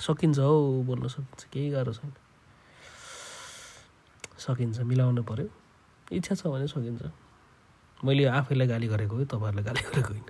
सकिन्छ 0.00 0.38
हौ 0.38 0.82
बोल्न 0.86 1.08
सकिन्छ 1.08 1.44
केही 1.52 1.70
गाह्रो 1.70 1.92
छैन। 1.92 2.12
सकिन्छ 4.38 4.80
मिलाउनु 4.80 5.22
पऱ्यो 5.22 5.48
इच्छा 6.12 6.34
छ 6.34 6.46
भने 6.46 6.66
सकिन्छ। 6.66 7.10
मैले 8.04 8.24
आफैलाई 8.24 8.66
गाली 8.66 8.86
गरेको 8.86 9.16
हो 9.16 9.24
तपाईँहरूलाई 9.24 9.64
गाली 9.64 9.82
गरेको 9.90 10.12
होइन। 10.12 10.26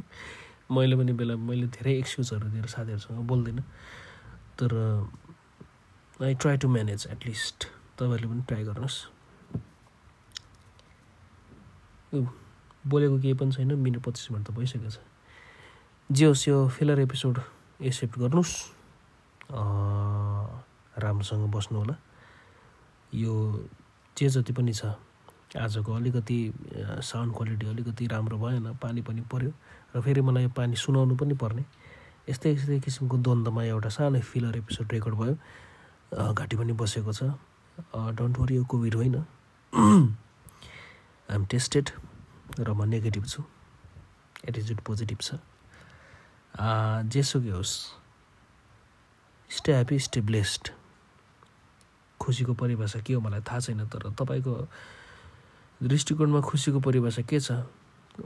मैले 0.76 0.96
पनि 0.96 1.12
बेला 1.12 1.36
मैले 1.36 1.66
धेरै 1.66 1.92
एक्सक्युजहरू 1.98 2.48
दिएर 2.48 2.66
साथीहरूसँग 2.66 3.18
बोल्दिनँ। 3.26 3.64
तर 4.58 4.70
I 6.22 6.34
try 6.34 6.56
to 6.56 6.68
manage 6.68 7.06
at least 7.10 7.64
तपाईँहरूले 7.98 8.28
पनि 8.28 8.42
ट्राई 8.48 8.64
गर्नुहोस्। 8.64 8.98
बोलेको 12.86 13.16
केही 13.18 13.34
पनि 13.34 13.52
छैन। 13.52 13.74
मिनट 13.74 14.02
पच्चिस 14.04 14.30
मिनट 14.30 14.46
त 14.46 14.50
भइसकेको 14.50 14.90
छ। 14.90 14.98
जे 16.10 16.24
होस् 16.26 16.48
यो 16.48 16.68
फिलर 16.68 17.00
एपिसोड 17.00 17.40
एक्सेप्ट 17.80 18.18
गर्नुहोस्। 18.18 18.79
राम्रोसँग 19.52 21.50
बस्नु 21.50 21.78
होला। 21.78 21.96
यो 23.14 23.34
जे 24.16 24.28
जति 24.28 24.52
पनि 24.52 24.72
छ 24.72 24.94
आजको 25.58 25.92
अलिकति 25.92 26.38
साउन्ड 27.02 27.34
क्वालिटी 27.36 27.66
अलिकति 27.66 28.06
राम्रो 28.06 28.38
भएन 28.38 28.78
पानी 28.82 29.02
पनि 29.02 29.20
पऱ्यो 29.26 29.52
र 29.96 30.00
फेरि 30.00 30.20
मलाई 30.22 30.42
यो 30.42 30.50
पानी 30.54 30.76
सुनाउनु 30.76 31.16
पनि 31.16 31.34
पर्ने। 31.34 31.64
यस्तै 32.30 32.52
यस्तै 32.54 32.78
किसिमको 32.86 33.16
द्वन्द्वमा 33.18 33.62
एउटा 33.74 33.88
सानो 33.90 34.20
फिलर 34.22 34.56
एपिसोड 34.56 34.92
रेकर्ड 34.92 35.14
भयो। 35.18 35.34
घाँटी 36.34 36.56
पनि 36.56 36.72
बसेको 36.78 37.12
छ। 37.12 37.34
डोन्ट 37.90 38.38
वरी 38.38 38.54
यो 38.56 38.64
कोभिड 38.70 38.94
होइन। 38.94 39.16
आइएम 41.30 41.44
टेस्टेड 41.50 41.90
र 42.58 42.70
म 42.70 42.86
नेगेटिभ 42.86 43.24
छु। 43.26 43.42
एटिच्युड 44.48 44.80
पोजिटिभ 44.86 45.18
छ 45.18 45.34
जेसुकै 47.10 47.50
होस्। 47.50 47.99
स्टे 49.50 49.72
ह्याप्पी 49.72 49.98
स्टे 49.98 50.20
ब्लेस्ड 50.20 50.68
खुसीको 52.20 52.54
परिभाषा 52.54 53.00
के 53.00 53.14
हो 53.14 53.20
मलाई 53.20 53.40
थाहा 53.40 53.60
छैन 53.60 53.86
तर 53.90 54.10
तपाईँको 54.14 54.54
दृष्टिकोणमा 55.82 56.40
खुसीको 56.40 56.80
परिभाषा 56.80 57.22
के 57.22 57.40
छ? 57.40 57.52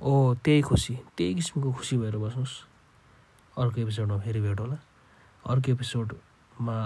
ओ 0.02 0.34
त्यही 0.44 0.62
खुसी। 0.62 0.94
त्यही 1.16 1.34
किसिमको 1.34 1.72
खुसी 1.72 1.96
भएर 1.96 2.16
बस्नुहोस्। 2.18 2.54
अर्को 3.56 3.80
एपिसोडमा 3.80 4.18
फेरि 4.20 4.40
भेट 4.40 4.60
होला 4.60 4.76
अर्को 5.46 5.72
एपिसोडमा 5.72 6.76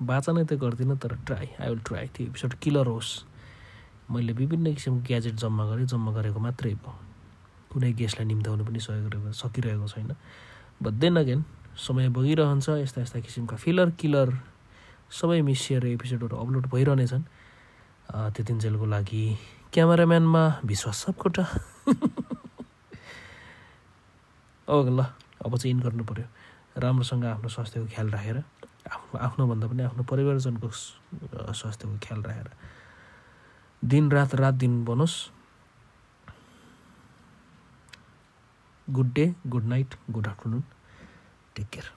बाचा 0.00 0.32
नै 0.32 0.44
त 0.44 0.52
गर्दिनँ 0.58 0.96
तर 0.98 1.14
ट्राई 1.26 1.46
आई 1.60 1.68
विल 1.68 1.80
ट्राई 1.86 2.06
त्यो 2.14 2.26
एपिसोड 2.26 2.54
किलर 2.58 2.86
होस्। 2.86 3.10
मैले 4.10 4.32
विभिन्न 4.32 4.74
किसिमको 4.74 5.06
ग्याजेट 5.06 5.34
जम्मा 5.34 5.64
गरेँ। 5.70 5.86
जम्मा 5.86 6.12
गरेको 6.12 6.38
मात्रै 6.40 6.74
भयो। 6.74 6.94
कुनै 7.70 7.92
गेस्टलाई 7.92 8.26
निम्ताउनु 8.26 8.64
पनि 8.64 8.80
सहयोग 8.80 9.30
सकिरहेको 9.32 9.86
छैन। 9.88 10.10
बट 10.82 10.92
देन 11.02 11.16
अगेन 11.16 11.44
समय 11.76 12.08
बगिरहन्छ 12.08 12.68
यस्ता 12.68 13.00
यस्ता 13.00 13.20
किसिमका 13.20 13.56
फिलर 13.56 13.90
किलर 14.00 14.28
सबै 15.12 15.40
मिसिएर 15.42 15.86
एपिसोडहरू 15.86 16.36
अपलोड 16.36 16.66
भइरहनेछन्। 16.72 17.24
त्यतिन्जेलको 18.34 18.86
लागि 18.86 19.24
क्यामेराम्यानमा 19.72 20.42
विश्वास 20.64 20.96
सबकोटा 21.04 21.44
ओके 24.68 24.90
ल 24.90 25.00
अब 25.44 25.52
चाहिँ 25.56 25.70
इन 25.74 25.80
गर्नु 25.84 26.04
पऱ्यो 26.04 26.26
राम्रोसँग 26.80 27.24
आफ्नो 27.24 27.48
स्वास्थ्यको 27.48 27.86
ख्याल 27.94 28.08
राखेर 28.10 28.36
आफ्नो 28.88 29.18
आफ्नोभन्दा 29.26 29.66
पनि 29.68 29.82
आफ्नो 29.82 30.02
परिवारजनको 30.10 30.68
स्वास्थ्यको 30.70 31.96
ख्याल 32.06 32.20
राखेर। 32.22 32.48
दिन 33.82 34.10
रात 34.10 34.34
रात 34.34 34.54
दिन 34.54 34.84
बनोस्। 34.84 35.16
Good 38.88 39.08
day 39.14 39.34
good 39.46 39.64
night 39.64 39.94
good 40.10 40.26
afternoon 40.28 40.62
take 41.56 41.66
care 41.72 41.95